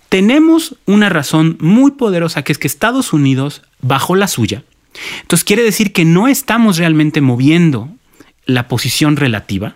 Tenemos 0.10 0.78
una 0.86 1.10
razón 1.10 1.58
muy 1.60 1.92
poderosa 1.92 2.44
que 2.44 2.52
es 2.52 2.58
que 2.58 2.68
Estados 2.68 3.14
Unidos 3.14 3.62
bajó 3.82 4.16
la 4.16 4.28
suya. 4.28 4.64
Entonces 5.22 5.44
quiere 5.44 5.64
decir 5.64 5.94
que 5.94 6.06
no 6.06 6.28
estamos 6.28 6.78
realmente 6.78 7.22
moviendo 7.22 7.90
la 8.46 8.68
posición 8.68 9.16
relativa. 9.16 9.75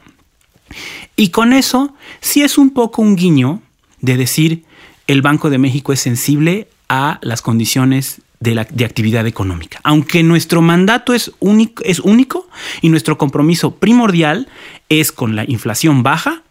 Y 1.15 1.29
con 1.29 1.53
eso 1.53 1.95
sí 2.21 2.43
es 2.43 2.57
un 2.57 2.71
poco 2.71 3.01
un 3.01 3.15
guiño 3.15 3.61
de 4.01 4.17
decir 4.17 4.63
el 5.07 5.21
Banco 5.21 5.49
de 5.49 5.57
México 5.57 5.91
es 5.91 5.99
sensible 5.99 6.67
a 6.87 7.19
las 7.21 7.41
condiciones 7.41 8.21
de, 8.39 8.55
la, 8.55 8.65
de 8.65 8.85
actividad 8.85 9.27
económica. 9.27 9.79
Aunque 9.83 10.23
nuestro 10.23 10.61
mandato 10.61 11.13
es 11.13 11.31
único, 11.39 11.83
es 11.83 11.99
único 11.99 12.47
y 12.81 12.89
nuestro 12.89 13.17
compromiso 13.17 13.75
primordial 13.75 14.47
es 14.87 15.11
con 15.11 15.35
la 15.35 15.45
inflación 15.47 16.03
baja, 16.03 16.43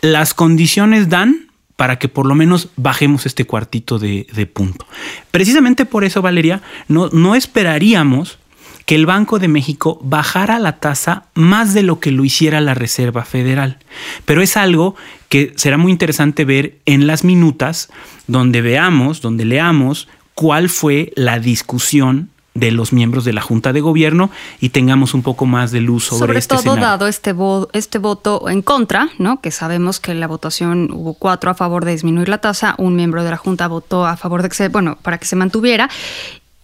las 0.00 0.34
condiciones 0.34 1.08
dan 1.08 1.50
para 1.76 1.98
que 1.98 2.08
por 2.08 2.26
lo 2.26 2.34
menos 2.34 2.70
bajemos 2.76 3.26
este 3.26 3.44
cuartito 3.44 3.98
de, 3.98 4.26
de 4.32 4.46
punto. 4.46 4.86
Precisamente 5.30 5.84
por 5.84 6.04
eso, 6.04 6.22
Valeria, 6.22 6.62
no, 6.88 7.10
no 7.10 7.34
esperaríamos 7.34 8.38
que 8.86 8.94
el 8.94 9.04
Banco 9.04 9.38
de 9.38 9.48
México 9.48 9.98
bajara 10.02 10.58
la 10.58 10.78
tasa 10.78 11.24
más 11.34 11.74
de 11.74 11.82
lo 11.82 12.00
que 12.00 12.12
lo 12.12 12.24
hiciera 12.24 12.60
la 12.60 12.72
Reserva 12.74 13.24
Federal. 13.24 13.78
Pero 14.24 14.42
es 14.42 14.56
algo 14.56 14.94
que 15.28 15.52
será 15.56 15.76
muy 15.76 15.92
interesante 15.92 16.44
ver 16.44 16.78
en 16.86 17.06
las 17.06 17.24
minutas 17.24 17.88
donde 18.28 18.62
veamos, 18.62 19.20
donde 19.20 19.44
leamos 19.44 20.08
cuál 20.34 20.68
fue 20.68 21.12
la 21.16 21.38
discusión 21.40 22.30
de 22.54 22.70
los 22.70 22.92
miembros 22.94 23.24
de 23.26 23.34
la 23.34 23.42
Junta 23.42 23.74
de 23.74 23.82
Gobierno 23.82 24.30
y 24.60 24.70
tengamos 24.70 25.12
un 25.12 25.22
poco 25.22 25.44
más 25.44 25.72
de 25.72 25.80
luz 25.82 26.04
sobre, 26.04 26.20
Sobre 26.20 26.38
este 26.38 26.54
todo 26.54 26.58
escenario. 26.60 26.84
dado 26.86 27.06
este, 27.06 27.34
vo- 27.34 27.68
este 27.74 27.98
voto 27.98 28.48
en 28.48 28.62
contra, 28.62 29.10
¿no? 29.18 29.42
Que 29.42 29.50
sabemos 29.50 30.00
que 30.00 30.12
en 30.12 30.20
la 30.20 30.26
votación 30.26 30.90
hubo 30.92 31.12
cuatro 31.14 31.50
a 31.50 31.54
favor 31.54 31.84
de 31.84 31.90
disminuir 31.92 32.30
la 32.30 32.38
tasa, 32.38 32.74
un 32.78 32.96
miembro 32.96 33.24
de 33.24 33.30
la 33.30 33.36
Junta 33.36 33.66
votó 33.68 34.06
a 34.06 34.16
favor 34.16 34.42
de 34.42 34.48
que 34.48 34.54
se, 34.54 34.68
bueno, 34.68 34.96
para 35.02 35.18
que 35.18 35.26
se 35.26 35.36
mantuviera. 35.36 35.90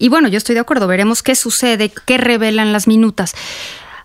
Y 0.03 0.09
bueno, 0.09 0.27
yo 0.27 0.37
estoy 0.37 0.57
de 0.57 0.61
acuerdo, 0.61 0.89
veremos 0.89 1.23
qué 1.23 1.37
sucede, 1.37 1.93
qué 2.07 2.19
revelan 2.19 2.73
las 2.73 2.89
minutas. 2.89 3.37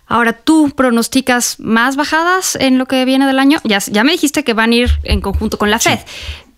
Ahora, 0.06 0.32
¿tú 0.32 0.70
pronosticas 0.70 1.58
más 1.58 1.96
bajadas 1.96 2.56
en 2.60 2.78
lo 2.78 2.86
que 2.86 3.04
viene 3.04 3.26
del 3.26 3.40
año? 3.40 3.58
Ya, 3.64 3.80
ya 3.80 4.04
me 4.04 4.12
dijiste 4.12 4.44
que 4.44 4.54
van 4.54 4.70
a 4.70 4.76
ir 4.76 4.90
en 5.02 5.20
conjunto 5.20 5.58
con 5.58 5.72
la 5.72 5.80
Fed, 5.80 5.98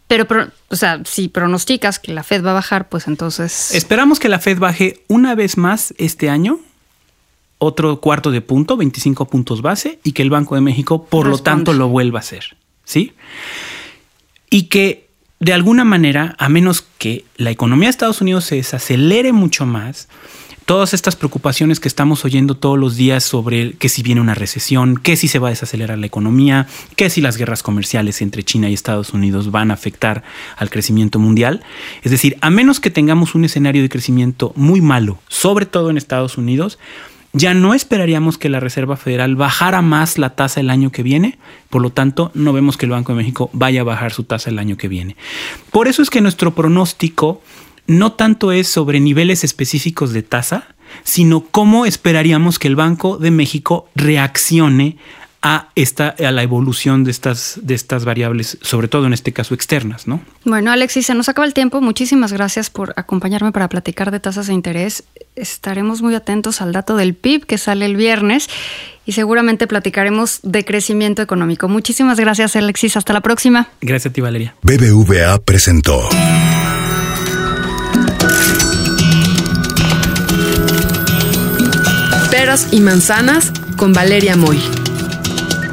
pero, 0.09 0.27
o 0.69 0.77
sea, 0.77 1.01
si 1.07 1.29
pronosticas 1.29 1.99
que 1.99 2.13
la 2.13 2.23
Fed 2.23 2.45
va 2.45 2.51
a 2.51 2.55
bajar, 2.55 2.91
pues 2.91 3.09
entonces... 3.09 3.75
Esperamos 3.75 4.21
que 4.21 4.29
la 4.29 4.41
Fed 4.41 4.59
baje 4.59 5.05
una 5.09 5.35
vez 5.35 5.57
más 5.57 5.95
este 5.97 6.29
año, 6.29 6.61
otro 7.57 7.99
cuarto 8.03 8.31
de 8.31 8.43
punto, 8.43 8.77
25 8.77 9.25
puntos 9.25 9.63
base, 9.63 10.01
y 10.05 10.13
que 10.13 10.21
el 10.21 10.29
Banco 10.29 10.55
de 10.55 10.61
México, 10.61 11.07
por 11.07 11.27
lo 11.27 11.39
tanto, 11.39 11.73
lo 11.73 11.89
vuelva 11.89 12.19
a 12.19 12.21
hacer. 12.21 12.59
¿Sí? 12.85 13.15
Y 14.51 14.65
que 14.65 15.10
de 15.41 15.55
alguna 15.55 15.85
manera, 15.87 16.37
a 16.39 16.51
menos 16.51 16.85
que 16.99 17.25
la 17.37 17.51
economía 17.51 17.87
de 17.87 17.93
Estados 17.93 18.21
Unidos 18.21 18.45
se 18.45 18.57
desacelere 18.57 19.33
mucho 19.33 19.65
más, 19.65 20.07
todas 20.67 20.93
estas 20.93 21.17
preocupaciones 21.17 21.81
que 21.81 21.89
estamos 21.89 22.27
oyendo 22.27 22.59
todos 22.59 22.79
los 22.79 22.95
días 22.95 23.25
sobre 23.25 23.73
que 23.73 23.89
si 23.89 24.03
viene 24.03 24.21
una 24.21 24.35
recesión, 24.35 24.99
que 24.99 25.17
si 25.17 25.29
se 25.29 25.39
va 25.39 25.49
a 25.49 25.51
desacelerar 25.51 25.97
la 25.97 26.07
economía, 26.07 26.67
que 26.95 27.09
si 27.09 27.23
las 27.23 27.39
guerras 27.39 27.63
comerciales 27.63 28.21
entre 28.21 28.45
China 28.45 28.69
y 28.69 28.75
Estados 28.75 29.15
Unidos 29.15 29.51
van 29.51 29.71
a 29.71 29.75
afectar 29.75 30.23
al 30.59 30.69
crecimiento 30.69 31.19
mundial. 31.19 31.65
Es 32.03 32.11
decir, 32.11 32.37
a 32.43 32.51
menos 32.51 32.79
que 32.79 32.91
tengamos 32.91 33.35
un 33.35 33.47
escenario 33.47 33.81
de 33.81 33.89
crecimiento 33.89 34.53
muy 34.57 34.83
malo, 34.83 35.19
sobre 35.27 35.65
todo 35.65 35.89
en 35.89 35.97
Estados 35.97 36.37
Unidos, 36.37 36.79
ya 37.33 37.55
no 37.55 37.75
esperaríamos 37.75 38.39
que 38.39 38.49
la 38.49 38.61
Reserva 38.61 38.97
Federal 38.97 39.37
bajara 39.37 39.83
más 39.83 40.19
la 40.19 40.31
tasa 40.31 40.61
el 40.61 40.71
año 40.71 40.91
que 40.91 41.03
viene, 41.03 41.39
por 41.69 41.81
lo 41.81 41.91
tanto 41.91 42.31
no 42.35 42.53
vemos 42.53 42.77
que 42.77 42.87
el 42.87 42.93
Banco 42.93 43.13
de 43.13 43.19
México 43.19 43.51
vaya 43.53 43.83
a 43.83 43.85
bajar 43.85 44.13
su 44.13 44.25
tasa 44.25 44.51
el 44.51 44.59
año 44.59 44.77
que 44.77 44.89
viene. 44.89 45.17
Por 45.71 45.87
eso 45.89 46.03
es 46.03 46.11
que 46.11 46.21
nuestro 46.21 46.55
pronóstico 46.55 47.43
no 47.87 48.13
tanto 48.13 48.53
es 48.53 48.69
sobre 48.69 49.01
niveles 49.01 49.45
específicos 49.45 50.13
de 50.13 50.23
tasa, 50.23 50.75
sino 51.05 51.41
cómo 51.41 51.87
esperaríamos 51.87 52.59
que 52.59 52.69
el 52.69 52.77
Banco 52.77 53.17
de 53.17 53.31
México 53.31 53.89
reaccione 53.95 54.97
a, 55.43 55.69
esta, 55.75 56.09
a 56.09 56.31
la 56.31 56.43
evolución 56.43 57.05
de 57.05 57.11
estas, 57.11 57.59
de 57.63 57.75
estas 57.75 58.05
variables, 58.05 58.59
sobre 58.61 58.89
todo 58.89 59.07
en 59.07 59.13
este 59.13 59.33
caso 59.33 59.55
externas, 59.55 60.07
¿no? 60.07 60.21
Bueno, 60.45 60.71
Alexis, 60.71 61.07
se 61.07 61.15
nos 61.15 61.29
acaba 61.29 61.47
el 61.47 61.55
tiempo. 61.55 61.81
Muchísimas 61.81 62.33
gracias 62.33 62.69
por 62.69 62.93
acompañarme 62.97 63.53
para 63.53 63.69
platicar 63.69 64.11
de 64.11 64.21
tasas 64.21 64.49
de 64.49 64.55
interés. 64.55 65.05
Estaremos 65.37 66.03
muy 66.03 66.15
atentos 66.15 66.61
al 66.61 66.73
dato 66.73 66.97
del 66.97 67.15
PIB 67.15 67.47
que 67.47 67.59
sale 67.59 67.87
el 67.87 67.97
viernes 67.97 68.49
y 69.07 69.13
seguramente 69.13 69.67
platicaremos 69.67 70.41
de 70.43 70.65
crecimiento 70.65 71.23
económico. 71.23 71.69
Muchísimas 71.69 72.21
gracias, 72.21 72.57
Alexis. 72.57 72.97
Hasta 72.97 73.13
la 73.13 73.23
próxima. 73.23 73.69
Gracias 73.81 74.11
a 74.11 74.13
ti, 74.13 74.21
Valeria. 74.21 74.55
BBVA 74.63 75.39
presentó. 75.39 76.09
Peras 82.31 82.69
y 82.73 82.81
manzanas 82.81 83.53
con 83.77 83.93
Valeria 83.93 84.37
Moy. 84.37 84.61